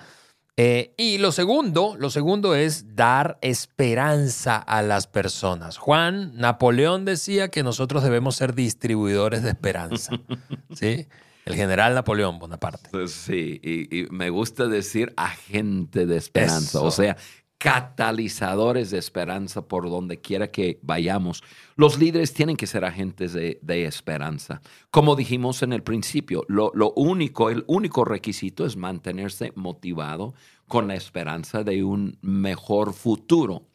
Eh, 0.58 0.94
y 0.98 1.18
lo 1.18 1.32
segundo, 1.32 1.96
lo 1.98 2.10
segundo 2.10 2.56
es 2.56 2.96
dar 2.96 3.38
esperanza 3.42 4.58
a 4.58 4.82
las 4.82 5.08
personas. 5.08 5.78
Juan 5.78 6.34
Napoleón 6.36 7.06
decía 7.06 7.50
que 7.50 7.64
nosotros 7.64 8.04
debemos 8.04 8.36
ser 8.36 8.54
distribuidores 8.54 9.44
de 9.44 9.50
esperanza. 9.50 10.12
¿sí? 10.76 11.08
El 11.46 11.56
general 11.56 11.96
Napoleón 11.96 12.40
Bonaparte. 12.40 12.90
Pues 12.92 13.12
sí, 13.12 13.60
y, 13.64 14.08
me 14.12 14.30
gusta 14.30 14.68
decir 14.68 15.14
agente 15.18 16.06
de 16.06 16.18
esperanza, 16.18 16.82
o 16.82 16.92
sea, 16.92 17.18
catalizadores 17.62 18.90
de 18.90 18.98
esperanza 18.98 19.68
por 19.68 19.88
donde 19.88 20.20
quiera 20.20 20.50
que 20.50 20.80
vayamos. 20.82 21.44
Los 21.76 22.00
líderes 22.00 22.34
tienen 22.34 22.58
que 22.58 22.66
ser 22.66 22.84
agentes 22.84 23.34
de, 23.34 23.86
esperanza. 23.86 24.62
Como 24.90 25.16
dijimos 25.16 25.62
en 25.62 25.72
el 25.72 25.84
principio, 25.84 26.44
lo, 26.48 26.72
único, 26.96 27.52
el 27.52 27.64
único 27.68 28.04
requisito 28.04 28.66
es 28.66 28.78
mantenerse 28.78 29.54
motivado 29.56 30.34
con 30.68 30.88
la 30.88 30.96
esperanza 30.96 31.64
de 31.64 31.84
un 31.84 32.18
mejor 32.24 32.94
futuro. 32.94 33.68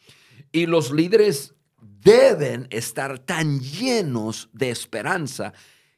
Y 0.51 0.67
los 0.67 0.91
líderes 0.91 1.55
deben 1.81 2.67
estar 2.71 3.21
tan 3.21 3.61
llenos 3.61 4.49
de 4.53 4.71
esperanza 4.71 5.53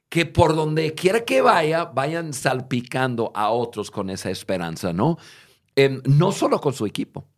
que 0.08 0.26
por 0.26 0.54
donde 0.54 0.94
quiera 0.94 1.24
que 1.24 1.42
vaya, 1.42 1.84
vayan 1.86 2.32
salpicando 2.32 3.30
a 3.34 3.50
otros 3.50 3.90
con 3.90 4.10
esa 4.10 4.30
esperanza, 4.30 4.92
¿no? 4.92 5.18
Em, 5.76 6.00
no 6.06 6.32
solo 6.32 6.60
con 6.60 6.72
su 6.72 6.86
equipo. 6.86 7.28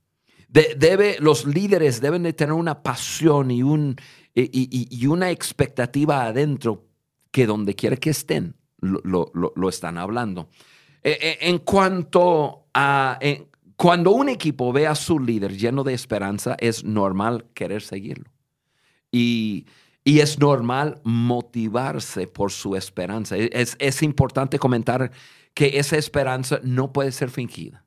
debe, 0.48 1.16
los 1.20 1.46
líderes 1.46 2.00
deben 2.00 2.24
de 2.24 2.33
tener 2.33 2.54
una 2.54 2.83
pasión 2.83 3.52
y, 3.52 3.62
un, 3.62 3.94
y, 4.35 5.06
una 5.06 5.30
expectativa 5.30 6.24
adentro 6.24 6.88
que 7.30 7.46
donde 7.46 7.76
quiera 7.76 7.96
que 7.96 8.11
estén, 8.11 8.56
lo, 8.80 9.68
están 9.68 9.96
hablando. 9.96 10.48
E, 11.02 11.38
e, 11.40 11.48
en 11.48 11.59
cuanto 11.59 12.66
a, 12.74 13.18
cuando 13.76 14.11
un 14.11 14.28
equipo 14.28 14.72
ve 14.72 14.88
a 14.88 14.96
su 14.96 15.20
líder 15.20 15.56
lleno 15.56 15.85
de 15.85 15.94
esperanza, 15.94 16.56
es 16.59 16.83
normal 16.83 17.46
querer 17.54 17.83
seguirlo. 17.83 18.30
Y, 19.12 19.66
es 20.18 20.40
normal 20.40 21.01
motivarse 21.05 22.27
por 22.27 22.51
su 22.51 22.75
esperanza. 22.75 23.37
E, 23.37 23.49
es, 23.53 24.03
importante 24.03 24.59
comentar 24.59 25.12
que 25.55 25.79
esa 25.79 25.96
esperanza 25.96 26.59
no 26.64 26.92
puede 26.92 27.12
ser 27.12 27.31
fingida. 27.31 27.85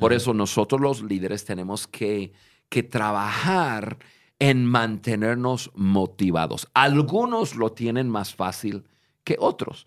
Por 0.00 0.12
eso 0.12 0.34
nosotros 0.34 0.80
los 0.80 1.02
líderes 1.02 1.44
tenemos 1.44 1.86
que, 1.86 2.32
que 2.68 2.82
trabajar 2.82 3.98
en 4.40 4.66
mantenernos 4.66 5.70
motivados. 5.76 6.68
Algunos 6.74 7.54
lo 7.54 7.70
tienen 7.70 8.08
más 8.08 8.34
fácil 8.34 8.82
que 9.22 9.36
otros. 9.38 9.86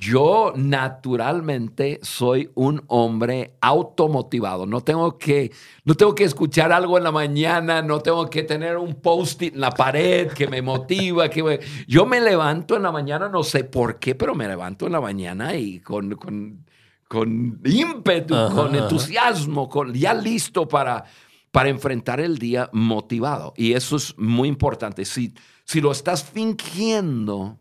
Yo 0.00 0.52
naturalmente 0.54 1.98
soy 2.02 2.52
un 2.54 2.84
hombre 2.86 3.56
automotivado. 3.60 4.64
No 4.64 4.80
tengo 4.80 5.18
que, 5.18 5.50
no 5.84 5.96
tengo 5.96 6.14
que 6.14 6.22
escuchar 6.22 6.70
algo 6.70 6.98
en 6.98 7.02
la 7.02 7.10
mañana, 7.10 7.82
no 7.82 7.98
tengo 7.98 8.30
que 8.30 8.44
tener 8.44 8.76
un 8.76 8.94
post-it 8.94 9.54
en 9.54 9.60
la 9.60 9.72
pared 9.72 10.28
que 10.28 10.46
me 10.46 10.62
motiva. 10.62 11.28
Que 11.28 11.58
Yo 11.88 12.06
me 12.06 12.20
levanto 12.20 12.76
en 12.76 12.84
la 12.84 12.92
mañana, 12.92 13.28
no 13.28 13.42
sé 13.42 13.64
por 13.64 13.98
qué, 13.98 14.14
pero 14.14 14.36
me 14.36 14.46
levanto 14.46 14.86
en 14.86 14.92
la 14.92 15.00
mañana 15.00 15.56
y 15.56 15.80
con, 15.80 16.14
con, 16.14 16.64
con 17.08 17.60
ímpetu, 17.64 18.36
con 18.54 18.76
entusiasmo, 18.76 19.68
con, 19.68 19.92
ya 19.92 20.14
listo 20.14 20.68
para, 20.68 21.06
para 21.50 21.70
enfrentar 21.70 22.20
el 22.20 22.38
día 22.38 22.70
motivado. 22.72 23.52
Y 23.56 23.72
eso 23.72 23.96
es 23.96 24.16
muy 24.16 24.48
importante. 24.48 25.04
Si, 25.04 25.34
si 25.64 25.80
lo 25.80 25.90
estás 25.90 26.22
fingiendo, 26.22 27.58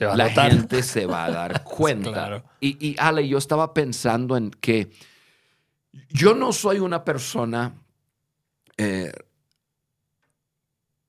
la 0.00 0.30
gente 0.30 0.82
se 0.82 1.06
va 1.06 1.24
a 1.24 1.30
dar 1.30 1.64
cuenta. 1.64 2.44
y, 2.60 2.96
Ale, 2.98 3.26
yo 3.28 3.38
estaba 3.38 3.74
pensando 3.74 4.36
en 4.36 4.50
que 4.50 4.90
yo 6.08 6.34
no 6.34 6.52
soy 6.52 6.78
una 6.78 7.04
persona 7.04 7.74
eh, 8.76 9.12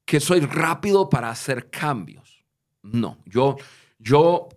que 0.05 0.19
soy 0.19 0.41
rápido 0.41 1.09
para 1.09 1.29
hacer 1.29 1.69
cambios. 1.69 2.43
No, 2.81 3.17
yo, 3.25 3.55
yo 3.99 4.49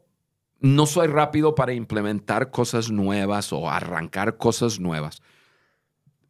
no 0.60 0.86
soy 0.86 1.06
rápido 1.06 1.54
para 1.54 1.72
implementar 1.72 2.50
cosas 2.50 2.90
nuevas 2.90 3.52
o 3.52 3.70
arrancar 3.70 4.36
cosas 4.36 4.80
nuevas. 4.80 5.22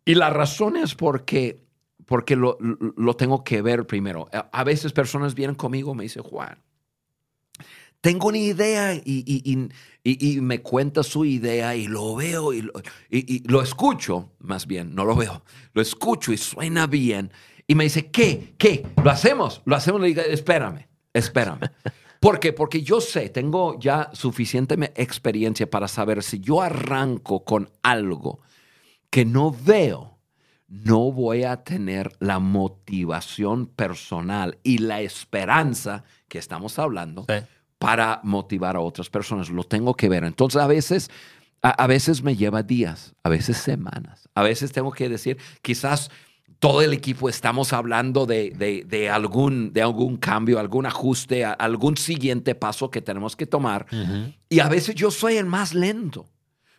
Y 0.04 0.14
la 0.14 0.30
razón 0.30 0.76
es 0.76 0.94
porque, 0.94 1.64
porque 2.04 2.37
lo, 2.37 2.59
lo 2.61 3.16
tengo 3.16 3.42
que 3.42 3.62
ver 3.62 3.87
primero. 3.87 4.28
A 4.30 4.64
veces 4.64 4.92
personas 4.92 5.35
vienen 5.35 5.56
conmigo 5.56 5.92
y 5.92 5.96
me 5.96 6.02
dicen, 6.04 6.22
Juan, 6.22 6.62
tengo 8.00 8.28
una 8.28 8.38
idea 8.38 8.94
y, 8.94 9.68
me 10.40 10.62
cuenta 10.62 11.02
su 11.02 11.24
idea 11.24 11.74
y 11.74 11.88
lo 11.88 12.14
veo 12.14 12.52
y 12.52 12.62
lo, 13.44 13.62
escucho, 13.62 14.30
más 14.38 14.66
bien, 14.66 14.94
no 14.94 15.04
lo 15.04 15.16
veo, 15.16 15.42
lo 15.72 15.82
escucho 15.82 16.32
y 16.32 16.37
suena 16.37 16.87
bien. 16.87 17.32
Y 17.66 17.74
me 17.74 17.85
dice, 17.85 18.11
¿qué? 18.11 18.54
¿Qué? 18.59 18.87
¿Lo 19.02 19.11
hacemos? 19.11 19.62
Lo 19.64 19.74
hacemos. 19.74 20.00
Le 20.00 20.09
digo, 20.09 20.22
espérame, 20.22 20.87
espérame. 21.12 21.61
¿Por 22.20 22.38
qué? 22.38 22.52
Porque 22.52 22.82
yo 22.82 23.00
sé, 23.00 23.28
tengo 23.28 23.78
ya 23.78 24.11
suficiente 24.12 24.76
experiencia 24.94 25.68
para 25.68 25.88
saber 25.88 26.22
si 26.22 26.40
yo 26.40 26.62
arranco 26.62 27.44
con 27.44 27.70
algo 27.82 28.40
que 29.11 29.24
no 29.24 29.50
veo, 29.52 30.18
no 30.68 31.12
voy 31.12 31.44
a 31.44 31.62
tener 31.62 32.12
la 32.18 32.38
motivación 32.38 33.66
personal 33.66 34.59
y 34.62 34.78
la 34.78 35.00
esperanza 35.00 36.04
que 36.28 36.38
estamos 36.38 36.78
hablando 36.78 37.26
para 37.78 38.20
motivar 38.22 38.76
a 38.76 38.80
otras 38.80 39.10
personas. 39.10 39.50
Lo 39.50 39.64
tengo 39.64 39.94
que 39.94 40.08
ver. 40.08 40.24
Entonces, 40.24 40.60
a 40.60 40.66
veces, 40.66 41.10
a, 41.62 41.86
veces 41.86 42.22
me 42.22 42.36
lleva 42.36 42.62
días, 42.62 43.14
a 43.22 43.28
veces 43.28 43.56
semanas. 43.58 44.28
A 44.34 44.42
veces 44.42 44.72
tengo 44.72 44.92
que 44.92 45.08
decir, 45.08 45.38
quizás 45.62 46.10
todo 46.58 46.80
el 46.82 46.92
equipo 46.92 47.28
estamos 47.28 47.72
hablando 47.72 48.24
de, 48.26 49.10
algún, 49.12 49.72
de 49.72 49.82
algún 49.82 50.16
cambio, 50.16 50.58
algún 50.58 50.86
ajuste, 50.86 51.44
algún 51.44 51.96
siguiente 51.96 52.54
paso 52.54 52.90
que 52.90 53.02
tenemos 53.02 53.36
que 53.36 53.46
tomar. 53.46 53.86
Y 54.48 54.60
a 54.60 54.68
veces 54.68 54.94
yo 54.94 55.10
soy 55.10 55.36
el 55.36 55.46
más 55.46 55.74
lento. 55.74 56.26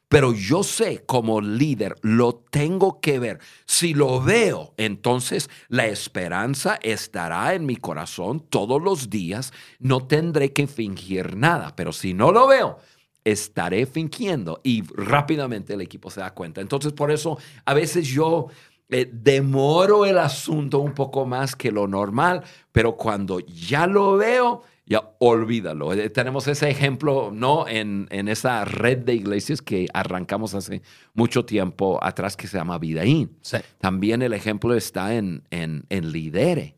Pero 0.09 0.31
yo 0.31 0.63
sé 0.63 1.03
como 1.05 1.41
líder, 1.41 1.95
lo 2.01 2.35
tengo 2.35 3.01
que 3.01 3.19
ver. 3.19 3.39
Si 3.65 3.93
lo 3.93 4.21
veo, 4.21 4.73
entonces 4.77 5.49
la 5.67 5.87
esperanza 5.87 6.79
estará 6.81 7.53
en 7.53 7.65
mi 7.65 7.75
corazón 7.75 8.39
todos 8.49 8.81
los 8.81 9.09
días. 9.09 9.51
No 9.79 10.07
tendré 10.07 10.53
que 10.53 10.67
fingir 10.67 11.35
nada. 11.35 11.75
Pero 11.75 11.91
si 11.91 12.13
no 12.13 12.31
lo 12.31 12.47
veo, 12.47 12.77
estaré 13.25 13.85
fingiendo 13.85 14.61
y 14.63 14.83
rápidamente 14.95 15.73
el 15.73 15.81
equipo 15.81 16.09
se 16.09 16.21
da 16.21 16.33
cuenta. 16.33 16.61
Entonces, 16.61 16.93
por 16.93 17.11
eso 17.11 17.37
a 17.65 17.73
veces 17.73 18.07
yo 18.07 18.47
eh, 18.89 19.09
demoro 19.11 20.05
el 20.05 20.17
asunto 20.17 20.79
un 20.79 20.93
poco 20.93 21.25
más 21.25 21.53
que 21.53 21.69
lo 21.69 21.87
normal, 21.87 22.43
pero 22.71 22.95
cuando 22.95 23.39
ya 23.41 23.85
lo 23.85 24.15
veo, 24.15 24.63
ya 24.87 25.03
olvídalo. 25.19 25.93
Eh, 25.93 26.09
tenemos 26.09 26.47
ese 26.47 26.69
ejemplo, 26.69 27.29
¿no? 27.33 27.67
En, 27.67 28.07
esa 28.09 28.63
red 28.65 28.99
de 28.99 29.13
iglesias 29.13 29.61
que 29.61 29.87
arrancamos 29.93 30.53
hace 30.53 30.81
mucho 31.13 31.45
tiempo 31.45 31.99
atrás 32.01 32.37
que 32.37 32.47
se 32.47 32.57
llama 32.57 32.77
Vidaín. 32.77 33.37
También 33.79 34.21
el 34.21 34.33
ejemplo 34.33 34.73
está 34.73 35.13
en, 35.13 35.43
en, 35.51 36.11
Lidere. 36.11 36.75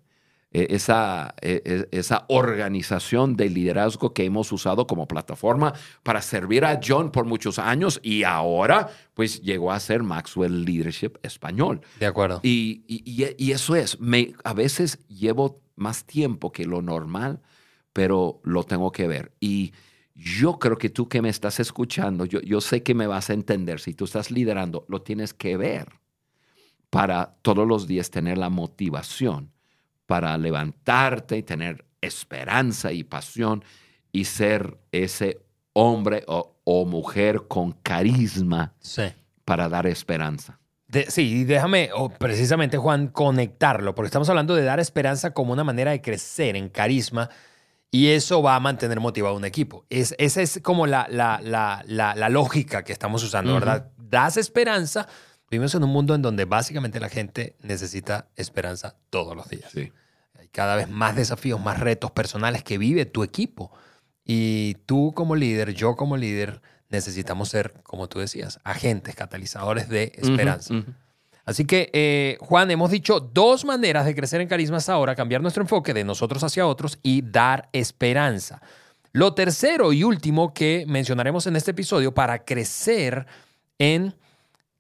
E, 0.51 0.67
esa, 0.71 1.35
e, 1.41 1.61
e, 1.63 1.87
esa 1.91 2.25
organización 2.27 3.35
de 3.35 3.51
liderazgo 3.51 4.15
que 4.15 4.25
hemos 4.25 4.51
usado 4.51 4.87
como 4.87 5.07
plataforma 5.07 5.73
para 6.01 6.23
servir 6.23 6.65
a 6.65 6.79
John 6.83 7.11
por 7.11 7.25
muchos 7.25 7.59
años 7.59 7.99
y 8.01 8.23
ahora 8.23 8.89
pues 9.13 9.43
llegó 9.43 9.71
a 9.71 9.79
ser 9.79 10.01
Maxwell 10.01 10.65
Leadership 10.65 11.19
Español. 11.21 11.81
De 11.99 12.07
acuerdo. 12.07 12.39
Y, 12.41 12.81
y, 12.87 13.51
eso 13.51 13.75
es, 13.75 13.99
me, 13.99 14.33
a 14.43 14.55
veces 14.55 14.97
llevo 15.07 15.61
más 15.75 16.03
tiempo 16.05 16.51
que 16.51 16.65
lo 16.65 16.81
normal 16.81 17.41
pero 17.93 18.41
lo 18.43 18.63
tengo 18.63 18.91
que 18.91 19.07
ver. 19.07 19.31
Y 19.39 19.73
yo 20.15 20.59
creo 20.59 20.77
que 20.77 20.89
tú 20.89 21.07
que 21.07 21.21
me 21.21 21.29
estás 21.29 21.59
escuchando, 21.59 22.25
yo, 22.25 22.41
yo 22.41 22.61
sé 22.61 22.83
que 22.83 22.93
me 22.93 23.07
vas 23.07 23.29
a 23.29 23.33
entender. 23.33 23.79
Si 23.79 23.93
tú 23.93 24.05
estás 24.05 24.31
liderando, 24.31 24.85
lo 24.87 25.01
tienes 25.01 25.33
que 25.33 25.57
ver 25.57 25.99
para 26.89 27.35
todos 27.41 27.67
los 27.67 27.87
días 27.87 28.09
tener 28.09 28.37
la 28.37 28.49
motivación 28.49 29.51
para 30.09 30.35
levantarte 30.39 31.37
y 31.37 31.43
tener 31.43 31.85
esperanza 32.01 32.91
y 32.91 33.03
pasión 33.03 33.63
y 34.11 34.25
ser 34.25 34.79
ese 34.91 35.39
hombre 35.73 36.23
o, 36.27 36.55
mujer 36.85 37.43
con 37.47 37.73
carisma 37.73 38.73
para 39.45 39.69
dar 39.69 39.85
esperanza. 39.85 40.59
sí, 41.09 41.43
déjame 41.43 41.89
o 41.93 42.09
precisamente, 42.09 42.77
Juan, 42.77 43.07
conectarlo, 43.09 43.93
porque 43.93 44.07
estamos 44.07 44.29
hablando 44.29 44.55
de 44.55 44.63
dar 44.63 44.79
esperanza 44.79 45.31
como 45.31 45.53
una 45.53 45.63
manera 45.63 45.91
de 45.91 46.01
crecer 46.01 46.55
en 46.55 46.69
carisma 46.69 47.29
y 47.91 48.07
eso 48.09 48.41
va 48.41 48.55
a 48.55 48.59
mantener 48.59 48.99
motivado 48.99 49.33
a 49.33 49.37
un 49.37 49.45
equipo. 49.45 49.85
Es, 49.89 50.13
esa 50.17 50.41
es 50.41 50.59
como 50.61 50.85
la, 50.85 51.07
la, 51.09 51.39
la, 51.41 51.83
la, 51.87 52.29
lógica 52.29 52.83
que 52.83 52.93
estamos 52.93 53.23
usando, 53.23 53.53
¿verdad? 53.53 53.91
Das 53.97 54.37
esperanza. 54.37 55.07
Vivimos 55.49 55.73
en 55.73 55.83
un 55.83 55.89
mundo 55.89 56.13
en 56.13 56.21
donde 56.21 56.45
básicamente 56.45 56.99
la 56.99 57.09
gente 57.09 57.55
necesita 57.61 58.27
esperanza 58.35 58.95
todos 59.09 59.35
los 59.35 59.49
días. 59.49 59.71
Sí. 59.71 59.91
Hay 60.37 60.47
cada 60.49 60.75
vez 60.75 60.87
más 60.87 61.15
desafíos, 61.15 61.59
más 61.59 61.79
retos 61.79 62.11
personales 62.11 62.63
que 62.63 62.77
vive 62.77 63.05
tu 63.05 63.23
equipo. 63.23 63.71
Y 64.23 64.75
tú 64.85 65.11
como 65.15 65.35
líder, 65.35 65.73
yo 65.73 65.95
como 65.95 66.15
líder, 66.15 66.61
necesitamos 66.89 67.49
ser, 67.49 67.73
como 67.81 68.07
tú 68.07 68.19
decías, 68.19 68.59
agentes, 68.63 69.15
catalizadores 69.15 69.89
de 69.89 70.11
esperanza. 70.15 70.75
Así 71.49 71.65
que, 71.65 71.89
eh, 71.93 72.37
Juan, 72.41 72.69
hemos 72.69 72.91
dicho 72.91 73.19
dos 73.19 73.65
maneras 73.65 74.05
de 74.05 74.13
crecer 74.13 74.39
en 74.39 74.47
carisma 74.47 74.77
hasta 74.77 74.93
ahora, 74.93 75.15
cambiar 75.15 75.41
nuestro 75.41 75.63
enfoque 75.63 75.95
de 75.95 76.03
nosotros 76.03 76.43
hacia 76.43 76.67
otros 76.67 76.99
y 77.01 77.23
dar 77.23 77.69
esperanza. 77.73 78.61
Lo 79.13 79.33
tercero 79.33 79.91
y 79.91 80.03
último 80.03 80.53
que 80.53 80.85
mencionaremos 80.87 81.47
en 81.47 81.55
este 81.55 81.71
episodio 81.71 82.13
para 82.13 82.45
crecer 82.45 83.25
en 83.79 84.13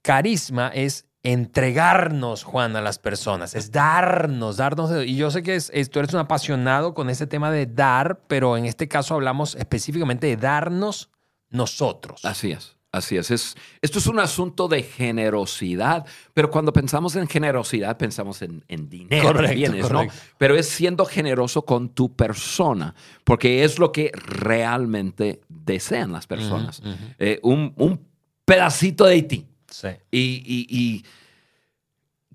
carisma 0.03 0.67
es 0.67 1.07
entregarnos, 1.23 2.43
Juan, 2.43 2.75
a 2.75 2.81
las 2.81 2.99
personas, 2.99 3.55
es 3.55 3.71
darnos, 3.71 4.57
darnos. 4.57 4.91
Y 5.07 5.15
yo 5.15 5.31
sé 5.31 5.41
que 5.41 5.55
es, 5.55 5.71
tú 5.89 5.97
eres 5.97 6.13
un 6.13 6.19
apasionado 6.19 6.93
con 6.93 7.09
este 7.09 7.25
tema 7.25 7.49
de 7.49 7.65
dar, 7.65 8.21
pero 8.27 8.57
en 8.57 8.65
este 8.65 8.87
caso 8.87 9.15
hablamos 9.15 9.55
específicamente 9.55 10.27
de 10.27 10.37
darnos 10.37 11.09
nosotros. 11.49 12.23
Así 12.25 12.51
es. 12.51 12.78
Así 12.91 13.17
es. 13.17 13.29
es. 13.29 13.55
Esto 13.83 13.99
es 13.99 14.07
un 14.07 14.19
asunto 14.19 14.67
de 14.67 14.81
generosidad, 14.81 16.07
pero 16.33 16.49
cuando 16.49 16.73
pensamos 16.73 17.15
en 17.15 17.27
generosidad 17.27 17.97
pensamos 17.97 18.41
en, 18.41 18.63
en 18.67 18.89
dinero, 18.89 19.27
Correcto, 19.27 19.55
bienes, 19.55 19.91
¿no? 19.91 20.07
Pero 20.39 20.55
es 20.55 20.67
siendo 20.67 21.05
generoso 21.05 21.63
con 21.65 21.89
tu 21.89 22.15
persona, 22.15 22.95
porque 23.23 23.63
es 23.63 23.77
lo 23.77 23.91
que 23.91 24.11
realmente 24.15 25.41
desean 25.49 26.11
las 26.11 26.25
personas. 26.25 26.81
Eh, 27.19 27.39
un, 27.43 27.73
un 27.77 27.99
pedacito 28.43 29.05
de 29.05 29.21
ti. 29.21 29.45
Sí. 29.69 29.89
Y, 30.09 30.41
y- 30.43 30.67
y 30.69 31.05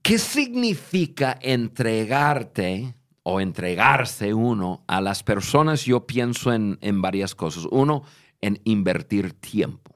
¿qué 0.02 0.18
significa 0.18 1.36
entregarte 1.42 2.94
o 3.24 3.40
entregarse 3.40 4.34
uno 4.34 4.84
a 4.86 5.00
las 5.00 5.22
personas? 5.24 5.84
Yo 5.84 6.06
pienso 6.06 6.52
en, 6.52 6.78
en 6.80 7.02
varias 7.02 7.34
cosas. 7.34 7.66
Uno, 7.70 8.04
en 8.40 8.60
invertir 8.64 9.32
tiempo. 9.32 9.93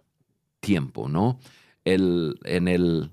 Tiempo, 0.69 1.09
¿no? 1.09 1.39
El, 1.83 2.39
en 2.45 2.69
el, 2.69 3.11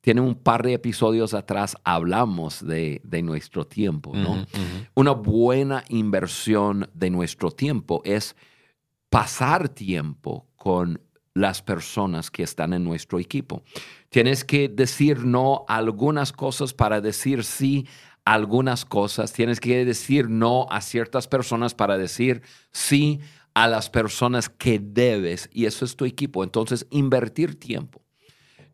tiene 0.00 0.22
un 0.22 0.34
par 0.34 0.62
de 0.62 0.72
episodios 0.72 1.34
atrás 1.34 1.76
hablamos 1.84 2.66
de, 2.66 3.02
de 3.04 3.20
nuestro 3.20 3.66
tiempo, 3.66 4.14
¿no? 4.14 4.46
Una 4.94 5.10
buena 5.10 5.84
inversión 5.90 6.88
de 6.94 7.10
nuestro 7.10 7.50
tiempo 7.50 8.00
es 8.06 8.34
pasar 9.10 9.68
tiempo 9.68 10.46
con 10.56 11.02
las 11.34 11.60
personas 11.60 12.30
que 12.30 12.44
están 12.44 12.72
en 12.72 12.82
nuestro 12.82 13.18
equipo. 13.18 13.62
Tienes 14.08 14.42
que 14.42 14.70
decir 14.70 15.26
no 15.26 15.66
a 15.68 15.76
algunas 15.76 16.32
cosas 16.32 16.72
para 16.72 17.02
decir 17.02 17.44
sí 17.44 17.86
a 18.24 18.32
algunas 18.32 18.86
cosas. 18.86 19.34
Tienes 19.34 19.60
que 19.60 19.84
decir 19.84 20.30
no 20.30 20.66
a 20.70 20.80
ciertas 20.80 21.28
personas 21.28 21.74
para 21.74 21.98
decir 21.98 22.40
sí 22.72 23.20
a 23.54 23.68
las 23.68 23.88
personas 23.88 24.48
que 24.48 24.78
debes. 24.80 25.48
Y 25.52 25.66
eso 25.66 25.84
es 25.84 25.96
tu 25.96 26.04
equipo. 26.04 26.42
Entonces, 26.44 26.86
invertir 26.90 27.58
tiempo. 27.58 28.02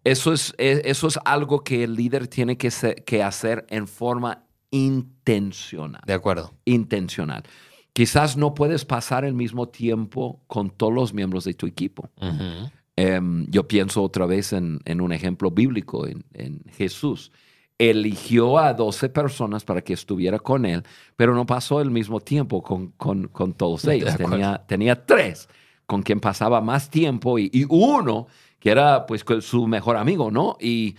Eso 0.04 0.32
es, 0.32 0.54
e- 0.56 0.82
eso 0.86 1.06
es 1.08 1.18
algo 1.24 1.62
que 1.62 1.84
el 1.84 1.94
líder 1.94 2.26
tiene 2.28 2.56
que, 2.56 2.70
que 3.04 3.22
hacer 3.22 3.66
en 3.68 3.86
forma 3.86 4.46
intencional 4.70 6.00
De 6.06 6.12
acuerdo. 6.14 6.54
intencional. 6.64 7.42
Quizás 7.92 8.36
no 8.36 8.54
puedes 8.54 8.84
pasar 8.84 9.24
el 9.24 9.34
mismo 9.34 9.68
tiempo 9.68 10.42
con 10.46 10.70
todos 10.70 10.92
los 10.94 11.12
miembros 11.12 11.44
de 11.44 11.54
tu 11.54 11.66
equipo. 11.66 12.08
Em, 12.96 13.46
yo 13.50 13.66
pienso 13.66 14.02
otra 14.02 14.26
vez 14.26 14.52
en, 14.52 14.80
en 14.84 15.00
un 15.00 15.12
ejemplo 15.12 15.50
bíblico, 15.50 16.06
en, 16.06 16.24
en 16.32 16.62
Jesús. 16.76 17.32
Eligió 17.88 18.58
a 18.58 18.74
12 18.74 19.08
personas 19.08 19.64
para 19.64 19.80
que 19.80 19.94
estuviera 19.94 20.38
con 20.38 20.66
él, 20.66 20.82
pero 21.16 21.34
no 21.34 21.46
pasó 21.46 21.80
el 21.80 21.90
mismo 21.90 22.20
tiempo 22.20 22.62
con, 22.62 22.88
con- 22.98 23.28
con 23.28 23.54
todos 23.54 23.84
ellos. 23.94 24.08
Tenía, 24.36 24.64
tenía 24.66 25.06
tres 25.06 25.48
con 25.86 26.02
quien 26.02 26.20
pasaba 26.20 26.60
más 26.60 26.90
tiempo 26.90 27.38
y, 27.38 27.50
y 27.54 27.64
uno 27.68 28.26
que 28.58 28.70
era 28.70 29.06
pues 29.06 29.24
su 29.40 29.66
mejor 29.66 29.96
amigo, 29.96 30.30
¿no? 30.30 30.58
Y, 30.60 30.94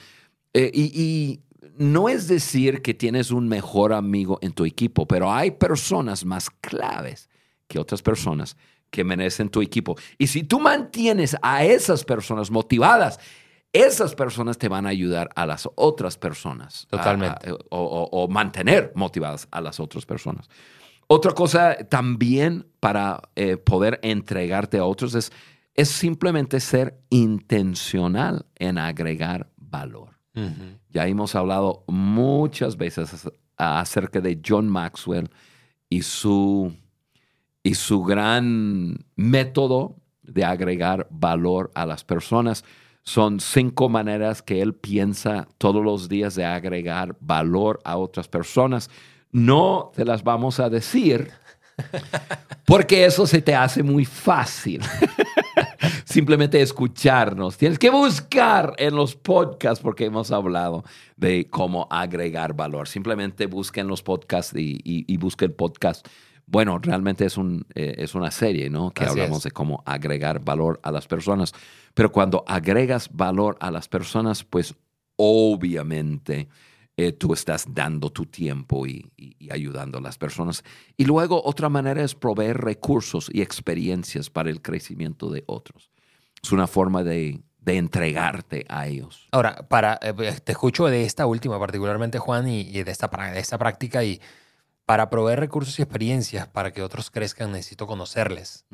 eh, 0.53 0.71
y- 0.73 0.91
y 1.01 1.39
no 1.77 2.09
es 2.09 2.27
decir 2.27 2.81
que 2.81 2.93
tienes 2.95 3.29
un 3.29 3.47
mejor 3.47 3.93
amigo 3.93 4.39
en 4.41 4.51
tu 4.51 4.65
equipo, 4.65 5.07
pero 5.07 5.31
hay 5.31 5.51
personas 5.51 6.25
más 6.25 6.49
claves 6.49 7.29
que 7.67 7.77
otras 7.77 8.01
personas 8.01 8.57
que 8.89 9.03
merecen 9.05 9.49
tu 9.49 9.61
equipo. 9.61 9.95
Y 10.17 10.27
si 10.27 10.43
tú 10.43 10.59
mantienes 10.59 11.37
a 11.41 11.63
esas 11.63 12.03
personas 12.03 12.51
motivadas, 12.51 13.19
esas 13.73 14.15
personas 14.15 14.57
te 14.57 14.67
van 14.67 14.85
a 14.85 14.89
ayudar 14.89 15.29
a 15.35 15.45
las 15.45 15.69
otras 15.75 16.17
personas. 16.17 16.87
Totalmente. 16.89 17.49
a- 17.49 17.53
o, 17.53 17.59
o- 17.79 18.09
o 18.23 18.27
mantener 18.27 18.91
motivadas 18.95 19.47
a 19.51 19.61
las 19.61 19.79
otras 19.79 20.05
personas. 20.05 20.49
Otra 21.07 21.33
cosa 21.33 21.75
también 21.89 22.67
para 22.79 23.21
eh, 23.35 23.57
poder 23.57 23.99
entregarte 24.03 24.77
a 24.77 24.85
otros 24.85 25.13
es, 25.15 25.31
es 25.73 25.89
simplemente 25.89 26.59
ser 26.59 27.01
intencional 27.09 28.45
en 28.55 28.77
agregar 28.77 29.49
valor. 29.57 30.09
Ya 30.89 31.07
hemos 31.07 31.35
hablado 31.35 31.83
muchas 31.87 32.77
veces 32.77 33.13
ac- 33.25 33.33
acerca 33.57 34.21
de 34.21 34.39
John 34.45 34.69
Maxwell 34.69 35.29
y 35.89 36.03
su, 36.03 36.73
y 37.63 37.75
su 37.75 38.03
gran 38.03 39.05
método 39.15 39.97
de 40.23 40.45
agregar 40.45 41.07
valor 41.09 41.71
a 41.75 41.85
las 41.85 42.05
personas. 42.05 42.63
Son 43.03 43.39
cinco 43.39 43.89
maneras 43.89 44.41
que 44.41 44.61
él 44.61 44.75
piensa 44.75 45.47
todos 45.57 45.83
los 45.83 46.07
días 46.07 46.35
de 46.35 46.45
agregar 46.45 47.15
valor 47.19 47.79
a 47.83 47.97
otras 47.97 48.27
personas. 48.27 48.89
No 49.31 49.91
te 49.95 50.05
las 50.05 50.23
vamos 50.23 50.59
a 50.59 50.69
decir 50.69 51.31
porque 52.65 53.05
eso 53.05 53.25
se 53.25 53.41
te 53.41 53.55
hace 53.55 53.83
muy 53.83 54.05
fácil. 54.05 54.81
Simplemente 56.05 56.61
escucharnos. 56.61 57.57
Tienes 57.57 57.79
que 57.79 57.89
buscar 57.89 58.73
en 58.77 58.95
los 58.95 59.15
podcasts 59.15 59.81
porque 59.81 60.05
hemos 60.05 60.31
hablado 60.31 60.83
de 61.15 61.47
cómo 61.49 61.87
agregar 61.89 62.53
valor. 62.53 62.87
Simplemente 62.87 63.45
busquen 63.45 63.87
los 63.87 64.03
podcasts 64.03 64.55
y, 64.55 64.79
y, 64.83 65.11
y 65.11 65.17
busca 65.17 65.45
el 65.45 65.53
podcast. 65.53 66.07
Bueno, 66.51 66.77
realmente 66.79 67.23
es, 67.25 67.37
un, 67.37 67.65
eh, 67.75 67.95
es 67.97 68.13
una 68.13 68.29
serie, 68.29 68.69
¿no? 68.69 68.91
Que 68.91 69.05
Así 69.05 69.11
hablamos 69.11 69.37
es. 69.37 69.43
de 69.45 69.51
cómo 69.51 69.81
agregar 69.85 70.43
valor 70.43 70.81
a 70.83 70.91
las 70.91 71.07
personas. 71.07 71.53
Pero 71.93 72.11
cuando 72.11 72.43
agregas 72.45 73.09
valor 73.11 73.55
a 73.61 73.71
las 73.71 73.87
personas, 73.87 74.43
pues 74.43 74.75
obviamente 75.15 76.49
eh, 76.97 77.13
tú 77.13 77.31
estás 77.33 77.65
dando 77.73 78.09
tu 78.09 78.25
tiempo 78.25 78.85
y, 78.85 79.09
y- 79.15 79.35
y 79.39 79.51
ayudando 79.51 79.97
a 79.97 80.01
las 80.01 80.17
personas. 80.17 80.63
Y 80.97 81.05
luego 81.05 81.41
otra 81.43 81.69
manera 81.69 82.03
es 82.03 82.15
proveer 82.15 82.57
recursos 82.57 83.29
y 83.33 83.41
experiencias 83.41 84.29
para 84.29 84.49
el 84.49 84.61
crecimiento 84.61 85.29
de 85.29 85.43
otros. 85.47 85.89
Es 86.43 86.51
una 86.51 86.67
forma 86.67 87.03
de, 87.03 87.41
de 87.59 87.77
entregarte 87.77 88.65
a 88.67 88.87
ellos. 88.87 89.29
Ahora, 89.31 89.67
para, 89.69 89.99
eh, 90.01 90.13
te 90.43 90.51
escucho 90.51 90.85
de 90.87 91.05
esta 91.05 91.25
última 91.27 91.57
particularmente, 91.59 92.19
Juan, 92.19 92.47
y, 92.49 92.61
y 92.61 92.83
de, 92.83 92.91
esta, 92.91 93.07
de 93.07 93.39
esta 93.39 93.57
práctica. 93.57 94.03
Y 94.03 94.19
para 94.85 95.09
proveer 95.09 95.39
recursos 95.39 95.77
y 95.79 95.81
experiencias 95.81 96.47
para 96.47 96.71
que 96.71 96.81
otros 96.83 97.09
crezcan, 97.11 97.51
necesito 97.51 97.87
conocerles. 97.87 98.65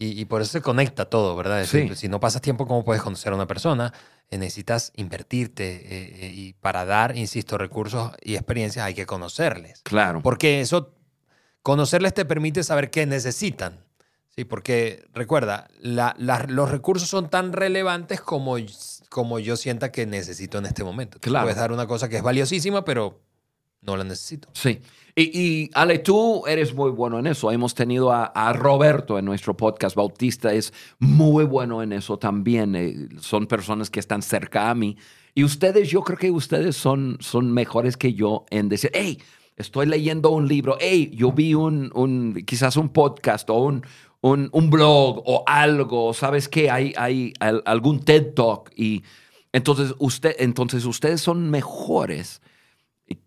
Y, 0.00 0.20
y 0.20 0.24
por 0.26 0.42
eso 0.42 0.52
se 0.52 0.60
conecta 0.60 1.06
todo, 1.06 1.34
¿verdad? 1.34 1.60
Es 1.62 1.70
Sí. 1.70 1.78
decir, 1.80 1.96
Si 1.96 2.08
no 2.08 2.20
pasas 2.20 2.42
tiempo, 2.42 2.66
¿cómo 2.66 2.84
puedes 2.84 3.02
conocer 3.02 3.32
a 3.32 3.36
una 3.36 3.46
persona? 3.46 3.92
Eh, 4.30 4.38
necesitas 4.38 4.92
invertirte 4.94 5.64
eh, 5.76 6.26
eh, 6.26 6.32
y 6.34 6.52
para 6.52 6.84
dar, 6.84 7.16
insisto, 7.16 7.56
recursos 7.58 8.12
y 8.22 8.34
experiencias 8.36 8.84
hay 8.84 8.94
que 8.94 9.06
conocerles. 9.06 9.80
Claro. 9.82 10.20
Porque 10.22 10.60
eso, 10.60 10.94
conocerles 11.62 12.14
te 12.14 12.24
permite 12.26 12.62
saber 12.62 12.90
qué 12.90 13.06
necesitan. 13.06 13.80
Sí, 14.36 14.44
porque 14.44 15.04
recuerda, 15.14 15.66
la- 15.80 16.14
la- 16.18 16.44
los 16.48 16.70
recursos 16.70 17.08
son 17.08 17.28
tan 17.28 17.52
relevantes 17.52 18.20
como, 18.20 18.56
como 19.08 19.38
yo 19.40 19.56
sienta 19.56 19.90
que 19.90 20.06
necesito 20.06 20.58
en 20.58 20.66
este 20.66 20.84
momento. 20.84 21.18
Tú 21.18 21.30
Claro. 21.30 21.46
Puedes 21.46 21.58
dar 21.58 21.72
una 21.72 21.86
cosa 21.88 22.08
que 22.08 22.18
es 22.18 22.22
valiosísima, 22.22 22.84
pero 22.84 23.20
no 23.82 23.96
la 23.96 24.04
necesito. 24.04 24.48
Sí. 24.52 24.80
Y, 25.14 25.22
y, 25.38 25.70
Ale, 25.74 25.98
tú 25.98 26.46
eres 26.46 26.74
muy 26.74 26.90
bueno 26.90 27.18
en 27.18 27.26
eso. 27.26 27.50
Hemos 27.50 27.74
tenido 27.74 28.12
a, 28.12 28.52
Roberto 28.52 29.18
en 29.18 29.24
nuestro 29.24 29.56
podcast. 29.56 29.96
Bautista 29.96 30.52
es 30.52 30.72
muy 30.98 31.44
bueno 31.44 31.82
en 31.82 31.92
eso 31.92 32.18
también. 32.18 32.76
Eh, 32.76 33.08
son 33.20 33.46
personas 33.46 33.90
que 33.90 34.00
están 34.00 34.22
cerca 34.22 34.70
a 34.70 34.74
mí. 34.74 34.96
Y 35.34 35.44
ustedes, 35.44 35.88
yo 35.90 36.02
creo 36.02 36.18
que 36.18 36.30
ustedes 36.30 36.76
son, 36.76 37.16
son 37.20 37.52
mejores 37.52 37.96
que 37.96 38.14
yo 38.14 38.44
en 38.50 38.68
decir, 38.68 38.90
hey, 38.94 39.18
estoy 39.56 39.86
leyendo 39.86 40.30
un 40.30 40.48
libro, 40.48 40.76
hey, 40.80 41.10
yo 41.14 41.32
vi 41.32 41.54
un, 41.54 41.90
un 41.94 42.42
quizás 42.46 42.76
un 42.76 42.88
podcast 42.88 43.48
o 43.50 43.54
un, 43.54 43.84
un, 44.20 44.48
un 44.52 44.70
blog 44.70 45.22
o 45.26 45.44
algo, 45.46 46.14
¿sabes 46.14 46.48
qué? 46.48 46.70
Hay, 46.70 46.92
hay 46.96 47.32
al- 47.40 47.62
algún 47.66 48.00
TED 48.00 48.34
Talk 48.34 48.70
y 48.76 49.02
entonces, 49.52 49.94
usted, 49.98 50.36
entonces 50.38 50.84
ustedes 50.84 51.20
son 51.20 51.50
mejores 51.50 52.40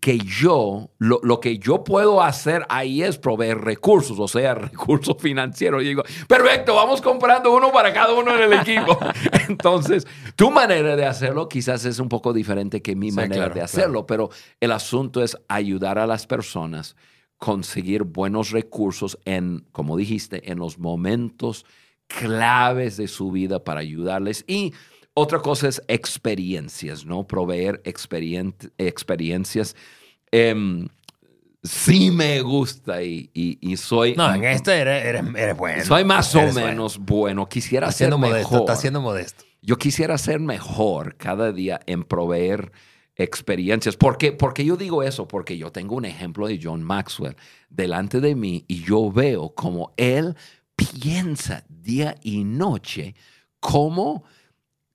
que 0.00 0.18
yo, 0.18 0.90
lo, 0.98 1.20
lo 1.22 1.40
que 1.40 1.58
yo 1.58 1.82
puedo 1.84 2.22
hacer 2.22 2.64
ahí 2.68 3.02
es 3.02 3.18
proveer 3.18 3.58
recursos, 3.58 4.18
o 4.18 4.28
sea, 4.28 4.54
recursos 4.56 5.16
financieros. 5.18 5.82
Y 5.82 5.88
digo, 5.88 6.02
perfecto, 6.28 6.74
vamos 6.74 7.00
comprando 7.00 7.52
uno 7.52 7.72
para 7.72 7.92
cada 7.92 8.14
uno 8.14 8.34
en 8.36 8.42
el 8.42 8.52
equipo. 8.60 8.98
Entonces, 9.48 10.06
tu 10.36 10.50
manera 10.50 10.94
de 10.96 11.06
hacerlo 11.06 11.48
quizás 11.48 11.84
es 11.84 11.98
un 11.98 12.08
poco 12.08 12.32
diferente 12.32 12.80
que 12.82 12.94
mi 12.94 13.10
Sí, 13.10 13.16
manera 13.16 13.34
claro, 13.34 13.48
de 13.48 13.52
claro. 13.54 13.64
hacerlo, 13.64 14.06
pero 14.06 14.30
el 14.60 14.72
asunto 14.72 15.22
es 15.22 15.36
ayudar 15.48 15.98
a 15.98 16.06
las 16.06 16.26
personas 16.26 16.96
conseguir 17.38 18.04
buenos 18.04 18.52
recursos 18.52 19.18
en, 19.24 19.66
como 19.72 19.96
dijiste, 19.96 20.52
en 20.52 20.60
los 20.60 20.78
momentos 20.78 21.66
claves 22.06 22.96
de 22.96 23.08
su 23.08 23.32
vida 23.32 23.64
para 23.64 23.80
ayudarles. 23.80 24.44
Y 24.46 24.72
otra 25.14 25.40
cosa 25.40 25.68
es 25.68 25.82
experiencias, 25.88 27.04
¿no? 27.04 27.26
Proveer 27.26 27.82
experien- 27.84 28.54
experiencias. 28.78 29.76
Em, 30.30 30.88
sí 31.62 32.10
me 32.10 32.40
gusta 32.40 33.02
y, 33.02 33.30
y- 33.34 33.58
y 33.60 33.76
soy... 33.76 34.14
No, 34.16 34.34
en 34.34 34.44
este 34.44 34.72
eres, 34.72 35.04
eres, 35.04 35.22
eres 35.36 35.56
bueno. 35.56 35.84
Soy 35.84 36.04
más 36.04 36.34
o 36.34 36.40
Eres 36.40 36.54
menos 36.54 36.98
bueno. 36.98 37.48
Quisiera 37.48 37.88
Está 37.88 37.98
ser 37.98 38.04
siendo 38.06 38.18
modesto, 38.18 38.38
mejor. 38.50 38.60
está 38.60 38.76
siendo 38.76 39.00
modesto. 39.00 39.44
Yo 39.60 39.76
quisiera 39.76 40.18
ser 40.18 40.40
mejor 40.40 41.16
cada 41.16 41.52
día 41.52 41.80
en 41.86 42.02
proveer 42.04 42.72
experiencias. 43.14 43.96
¿Por 43.96 44.16
qué? 44.18 44.32
Porque 44.32 44.64
yo 44.64 44.76
digo 44.76 45.02
eso, 45.02 45.28
porque 45.28 45.56
yo 45.58 45.70
tengo 45.70 45.94
un 45.94 46.04
ejemplo 46.06 46.48
de 46.48 46.58
John 46.60 46.82
Maxwell 46.82 47.36
delante 47.68 48.20
de 48.20 48.34
mí 48.34 48.64
y 48.66 48.82
yo 48.82 49.12
veo 49.12 49.50
como 49.54 49.92
él 49.96 50.34
piensa 50.74 51.64
día 51.68 52.16
y 52.22 52.42
noche 52.44 53.14
cómo 53.60 54.24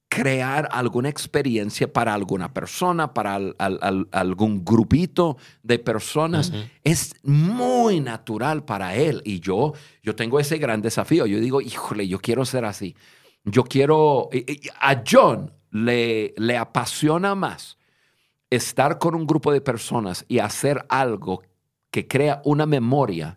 crear 0.10 0.70
alguna 0.72 1.10
experiencia 1.10 1.92
para 1.92 2.14
alguna 2.14 2.54
persona, 2.54 3.14
para 3.14 3.36
al- 3.36 3.56
al- 3.60 3.80
al- 3.82 4.08
algún 4.12 4.64
grupito 4.64 5.38
de 5.64 5.80
personas. 5.80 6.52
Es 6.84 7.14
muy 7.24 8.00
natural 8.00 8.64
para 8.64 8.96
él. 8.96 9.22
Y 9.26 9.40
yo, 9.42 9.74
yo 10.02 10.16
tengo 10.16 10.40
ese 10.40 10.58
gran 10.58 10.82
desafío. 10.82 11.26
Yo 11.26 11.40
digo, 11.40 11.60
híjole, 11.62 12.08
yo 12.08 12.20
quiero 12.20 12.46
ser 12.46 12.64
así. 12.66 12.96
Yo 13.44 13.64
quiero... 13.64 14.30
A 14.80 15.04
John 15.10 15.52
le, 15.72 16.34
le 16.38 16.58
apasiona 16.58 17.36
más 17.36 17.78
estar 18.50 18.98
con 19.00 19.14
un 19.14 19.28
grupo 19.28 19.52
de 19.52 19.60
personas 19.60 20.24
y 20.30 20.40
hacer 20.40 20.86
algo 20.88 21.44
que 21.92 22.08
crea 22.08 22.42
una 22.46 22.66
memoria 22.66 23.37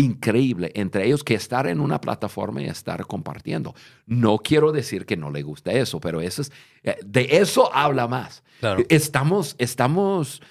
increíble 0.00 0.72
entre 0.74 1.06
ellos 1.06 1.24
que 1.24 1.34
estar 1.34 1.66
en 1.66 1.80
una 1.80 2.00
plataforma 2.00 2.62
y 2.62 2.66
estar 2.66 3.06
compartiendo. 3.06 3.74
No 4.06 4.38
quiero 4.38 4.72
decir 4.72 5.06
que 5.06 5.16
no 5.16 5.30
le 5.30 5.42
guste 5.42 5.78
eso, 5.78 6.00
pero 6.00 6.20
eso 6.20 6.42
es, 6.42 6.52
eh, 6.82 6.96
de 7.04 7.28
eso 7.38 7.72
habla 7.74 8.08
más. 8.08 8.42
Claro. 8.60 8.84
Estamos, 8.88 9.54
estamos 9.58 10.42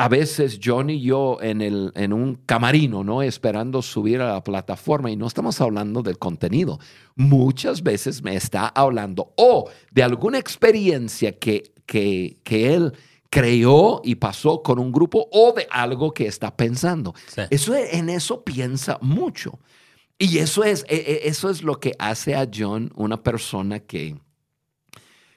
a 0.00 0.08
veces 0.08 0.60
John 0.62 0.90
y 0.90 1.00
yo 1.00 1.38
en, 1.42 1.60
el, 1.60 1.90
en 1.96 2.12
un 2.12 2.36
camarino, 2.36 3.02
¿no? 3.02 3.20
Esperando 3.20 3.82
subir 3.82 4.20
a 4.20 4.32
la 4.34 4.44
plataforma 4.44 5.10
y 5.10 5.16
no 5.16 5.26
estamos 5.26 5.60
hablando 5.60 6.02
del 6.02 6.18
contenido. 6.18 6.78
Muchas 7.16 7.82
veces 7.82 8.22
me 8.22 8.36
está 8.36 8.68
hablando 8.68 9.32
o 9.36 9.68
de 9.90 10.04
alguna 10.04 10.38
experiencia 10.38 11.36
que, 11.38 11.72
que, 11.84 12.36
que 12.44 12.74
él 12.74 12.92
creó 13.30 14.00
y 14.04 14.14
pasó 14.14 14.62
con 14.62 14.78
un 14.78 14.90
grupo 14.92 15.28
o 15.32 15.52
de 15.52 15.66
algo 15.70 16.12
que 16.14 16.26
está 16.26 16.56
pensando. 16.56 17.14
Sí. 17.26 17.42
Eso, 17.50 17.74
es- 17.74 17.92
en 17.94 18.08
eso 18.08 18.42
piensa 18.44 18.98
mucho. 19.02 19.58
Y 20.18 20.38
eso 20.38 20.64
es, 20.64 20.84
e- 20.88 20.96
e- 20.96 21.28
eso 21.28 21.50
es 21.50 21.62
lo 21.62 21.78
que 21.78 21.92
hace 21.98 22.34
a 22.34 22.48
John 22.52 22.90
una 22.96 23.22
persona 23.22 23.80
que, 23.80 24.16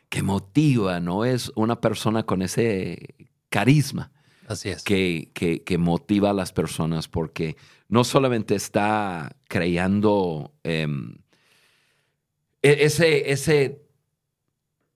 que 0.10 0.23
motiva, 0.23 0.99
¿no? 0.99 1.25
Es 1.25 1.51
una 1.56 1.80
persona 1.82 2.23
con 2.23 2.41
ese 2.41 3.15
carisma 3.49 4.12
Así 4.47 4.69
es. 4.69 4.84
que, 4.84 5.30
que- 5.34 5.62
que 5.63 5.77
motiva 5.77 6.32
a 6.32 6.34
las 6.34 6.51
personas 6.54 7.08
porque 7.08 7.58
no 7.89 8.04
solamente 8.06 8.56
está 8.56 9.36
creando 9.49 10.54
em, 10.63 11.17
e- 12.62 12.86
ese, 12.86 13.32
ese, 13.32 13.82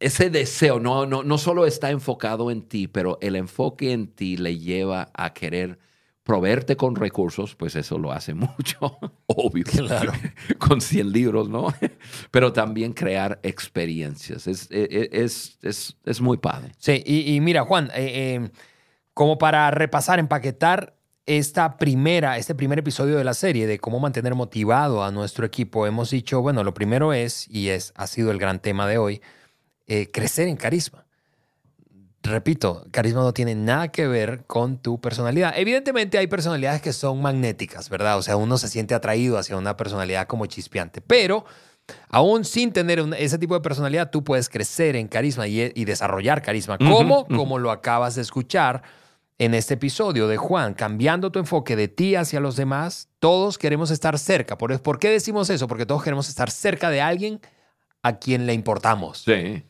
ese 0.06 0.30
deseo, 0.30 0.80
no, 0.80 1.06
no, 1.06 1.24
no 1.24 1.38
solo 1.38 1.66
está 1.66 1.90
enfocado 1.90 2.52
en 2.52 2.62
ti, 2.62 2.88
pero 2.88 3.18
el 3.22 3.36
enfoque 3.36 3.92
en 3.92 4.08
ti 4.08 4.38
le 4.38 4.60
lleva 4.60 5.10
a 5.14 5.34
querer 5.34 5.80
proveerte 6.24 6.76
con 6.76 6.96
recursos, 6.96 7.56
pues 7.56 7.76
eso 7.76 7.98
lo 7.98 8.12
hace 8.12 8.34
mucho, 8.36 8.98
obvio. 9.26 9.64
Claro. 9.64 10.12
con 10.60 10.82
100 10.82 11.12
libros, 11.12 11.50
¿no? 11.50 11.74
Pero 12.32 12.52
también 12.52 12.94
crear 12.94 13.40
experiencias. 13.44 14.48
Es, 14.48 14.70
e- 14.72 14.88
e- 14.90 15.10
es, 15.24 15.58
es, 15.62 15.98
es 16.04 16.22
muy 16.22 16.38
padre. 16.38 16.72
Sí, 16.78 17.04
y, 17.06 17.36
y 17.36 17.42
mira, 17.42 17.64
Juan, 17.64 17.92
eh, 17.96 18.42
eh, 18.44 18.50
como 19.14 19.38
para 19.38 19.70
repasar, 19.72 20.20
empaquetar 20.20 20.96
esta 21.28 21.78
primera, 21.78 22.38
este 22.38 22.54
primer 22.54 22.80
episodio 22.80 23.18
de 23.18 23.24
la 23.24 23.34
serie 23.34 23.66
de 23.66 23.80
cómo 23.80 24.00
mantener 24.00 24.36
motivado 24.36 25.04
a 25.04 25.12
nuestro 25.12 25.46
equipo, 25.46 25.88
hemos 25.88 26.12
dicho, 26.12 26.42
bueno, 26.42 26.64
lo 26.64 26.74
primero 26.76 27.14
es, 27.14 27.48
y 27.50 27.70
es, 27.70 27.92
ha 27.96 28.06
sido 28.08 28.30
el 28.32 28.38
gran 28.38 28.60
tema 28.60 28.88
de 28.88 28.98
hoy, 29.00 29.22
eh, 29.88 30.10
crecer 30.12 30.48
en 30.48 30.56
carisma. 30.58 31.06
Repito, 32.24 32.88
carisma 32.90 33.22
no 33.22 33.34
tiene 33.34 33.54
nada 33.54 33.90
que 33.92 34.08
ver 34.08 34.46
con 34.48 34.80
tu 34.80 35.00
personalidad. 35.00 35.54
Evidentemente 35.58 36.18
hay 36.18 36.26
personalidades 36.26 36.82
que 36.82 36.92
son 36.92 37.22
magnéticas, 37.22 37.88
¿verdad? 37.90 38.18
O 38.18 38.24
sea, 38.24 38.36
uno 38.36 38.58
se 38.58 38.68
siente 38.68 38.96
atraído 38.96 39.38
hacia 39.38 39.56
una 39.58 39.78
personalidad 39.78 40.26
como 40.26 40.48
chispeante, 40.48 41.02
pero 41.02 41.46
aún 42.10 42.44
sin 42.44 42.74
tener 42.74 43.00
un- 43.00 43.14
ese 43.14 43.38
tipo 43.38 43.54
de 43.54 43.62
personalidad, 43.62 44.10
tú 44.10 44.24
puedes 44.24 44.50
crecer 44.50 44.96
en 44.96 45.08
carisma 45.08 45.48
y, 45.48 45.72
y 45.76 45.86
desarrollar 45.86 46.42
carisma. 46.42 46.80
¿Cómo? 46.80 47.28
Como 47.28 47.60
lo 47.60 47.70
acabas 47.70 48.16
de 48.16 48.24
escuchar 48.24 48.82
en 49.38 49.54
este 49.54 49.76
episodio 49.76 50.28
de 50.28 50.38
Juan, 50.38 50.74
cambiando 50.74 51.32
tu 51.32 51.38
enfoque 51.38 51.76
de 51.76 51.90
ti 51.90 52.16
hacia 52.16 52.40
los 52.40 52.56
demás. 52.56 53.10
Todos 53.20 53.60
queremos 53.60 53.92
estar 53.92 54.18
cerca. 54.18 54.58
¿Por, 54.58 54.82
¿por 54.82 54.98
qué 54.98 55.12
decimos 55.12 55.52
eso? 55.52 55.68
Porque 55.68 55.86
todos 55.86 56.02
queremos 56.02 56.28
estar 56.28 56.50
cerca 56.50 56.90
de 56.90 57.02
alguien 57.02 57.40
a 58.02 58.18
quien 58.18 58.48
le 58.48 58.54
importamos. 58.54 59.20
Sí. 59.20 59.64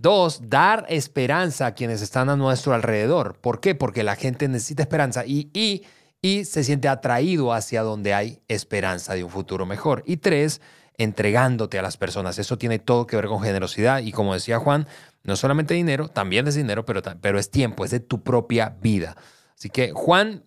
Dos, 0.00 0.48
dar 0.48 0.86
esperanza 0.88 1.66
a 1.66 1.74
quienes 1.74 2.00
están 2.00 2.30
a 2.30 2.36
nuestro 2.36 2.72
alrededor. 2.72 3.36
¿Por 3.38 3.60
qué? 3.60 3.74
Porque 3.74 4.02
la 4.02 4.16
gente 4.16 4.48
necesita 4.48 4.82
esperanza 4.82 5.26
y, 5.26 5.50
y, 5.52 5.82
y 6.22 6.46
se 6.46 6.64
siente 6.64 6.88
atraído 6.88 7.52
hacia 7.52 7.82
donde 7.82 8.14
hay 8.14 8.40
esperanza 8.48 9.12
de 9.12 9.24
un 9.24 9.30
futuro 9.30 9.66
mejor. 9.66 10.02
Y 10.06 10.16
tres, 10.16 10.62
entregándote 10.96 11.78
a 11.78 11.82
las 11.82 11.98
personas. 11.98 12.38
Eso 12.38 12.56
tiene 12.56 12.78
todo 12.78 13.06
que 13.06 13.16
ver 13.16 13.26
con 13.26 13.42
generosidad 13.42 13.98
y 14.00 14.10
como 14.10 14.32
decía 14.32 14.58
Juan, 14.58 14.88
no 15.22 15.36
solamente 15.36 15.74
dinero, 15.74 16.08
también 16.08 16.48
es 16.48 16.54
dinero, 16.54 16.86
pero, 16.86 17.02
pero 17.20 17.38
es 17.38 17.50
tiempo, 17.50 17.84
es 17.84 17.90
de 17.90 18.00
tu 18.00 18.22
propia 18.22 18.76
vida. 18.80 19.18
Así 19.54 19.68
que 19.68 19.92
Juan, 19.92 20.44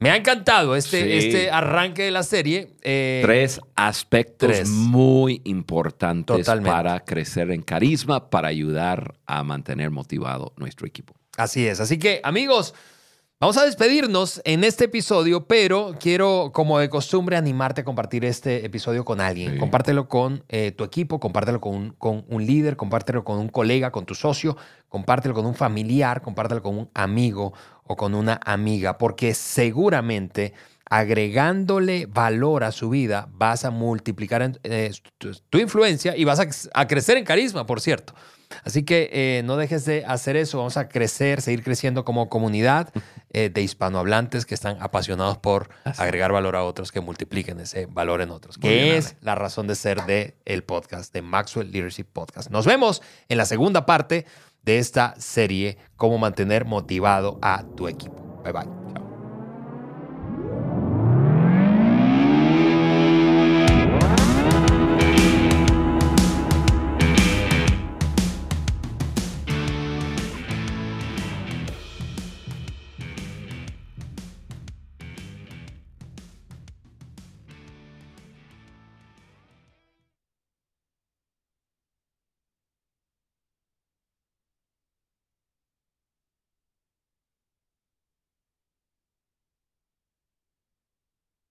me 0.00 0.10
ha 0.10 0.16
encantado 0.16 0.74
este, 0.76 1.02
Sí. 1.20 1.26
este 1.26 1.50
arranque 1.50 2.02
de 2.04 2.10
la 2.10 2.22
serie. 2.22 2.72
Eh, 2.82 3.20
Tres 3.22 3.60
aspectos 3.76 4.48
tres. 4.50 4.68
muy 4.68 5.40
importantes 5.44 6.36
Totalmente. 6.38 6.70
para 6.70 7.00
crecer 7.00 7.50
en 7.50 7.62
carisma, 7.62 8.30
para 8.30 8.48
ayudar 8.48 9.14
a 9.26 9.44
mantener 9.44 9.90
motivado 9.90 10.52
nuestro 10.56 10.86
equipo. 10.86 11.14
Así 11.36 11.66
es. 11.66 11.80
Así 11.80 11.98
que, 11.98 12.20
amigos, 12.24 12.74
vamos 13.38 13.56
a 13.58 13.64
despedirnos 13.64 14.40
en 14.44 14.64
este 14.64 14.84
episodio, 14.86 15.46
pero 15.46 15.94
quiero, 16.00 16.50
como 16.52 16.78
de 16.78 16.88
costumbre, 16.90 17.36
animarte 17.36 17.82
a 17.82 17.84
compartir 17.84 18.24
este 18.24 18.64
episodio 18.66 19.04
con 19.04 19.20
alguien. 19.20 19.52
Sí. 19.54 19.58
Compártelo 19.58 20.08
con 20.08 20.44
eh, 20.48 20.72
tu 20.72 20.84
equipo, 20.84 21.20
compártelo 21.20 21.60
con 21.60 21.74
un, 21.74 21.90
con 21.90 22.24
un 22.28 22.44
líder, 22.46 22.76
compártelo 22.76 23.22
con 23.24 23.38
un 23.38 23.48
colega, 23.48 23.90
con 23.90 24.04
tu 24.06 24.14
socio, 24.14 24.56
compártelo 24.88 25.34
con 25.34 25.46
un 25.46 25.54
familiar, 25.54 26.20
compártelo 26.20 26.62
con 26.62 26.76
un 26.76 26.90
amigo 26.94 27.52
o 27.90 27.96
con 27.96 28.14
una 28.14 28.38
amiga, 28.44 28.98
porque 28.98 29.34
seguramente 29.34 30.54
agregándole 30.88 32.06
valor 32.06 32.62
a 32.62 32.70
su 32.70 32.88
vida 32.90 33.28
vas 33.32 33.64
a 33.64 33.70
multiplicar 33.70 34.58
eh, 34.62 34.92
tu, 35.18 35.32
tu 35.50 35.58
influencia 35.58 36.16
y 36.16 36.22
vas 36.24 36.38
a, 36.38 36.46
a 36.80 36.86
crecer 36.86 37.16
en 37.16 37.24
carisma, 37.24 37.66
por 37.66 37.80
cierto. 37.80 38.14
Así 38.64 38.82
que 38.84 39.08
eh, 39.12 39.42
no 39.44 39.56
dejes 39.56 39.84
de 39.84 40.04
hacer 40.04 40.36
eso. 40.36 40.58
Vamos 40.58 40.76
a 40.76 40.88
crecer, 40.88 41.40
seguir 41.40 41.62
creciendo 41.62 42.04
como 42.04 42.28
comunidad 42.28 42.92
eh, 43.32 43.48
de 43.48 43.62
hispanohablantes 43.62 44.44
que 44.46 44.54
están 44.54 44.76
apasionados 44.80 45.38
por 45.38 45.68
Así. 45.84 46.02
agregar 46.02 46.32
valor 46.32 46.56
a 46.56 46.64
otros, 46.64 46.90
que 46.92 47.00
multipliquen 47.00 47.60
ese 47.60 47.86
valor 47.86 48.20
en 48.22 48.30
otros, 48.30 48.58
Muy 48.58 48.68
que 48.68 48.74
bien, 48.82 48.94
es 48.96 49.06
Ale. 49.06 49.16
la 49.22 49.34
razón 49.36 49.66
de 49.68 49.74
ser 49.76 50.04
de 50.04 50.36
el 50.44 50.64
podcast, 50.64 51.12
de 51.14 51.22
Maxwell 51.22 51.70
Leadership 51.70 52.06
Podcast. 52.12 52.50
Nos 52.50 52.66
vemos 52.66 53.02
en 53.28 53.38
la 53.38 53.44
segunda 53.46 53.86
parte 53.86 54.26
de 54.62 54.78
esta 54.78 55.14
serie, 55.18 55.78
cómo 55.96 56.18
mantener 56.18 56.64
motivado 56.64 57.38
a 57.42 57.70
tu 57.74 57.88
equipo. 57.88 58.22
Bye 58.42 58.52
bye. 58.52 58.79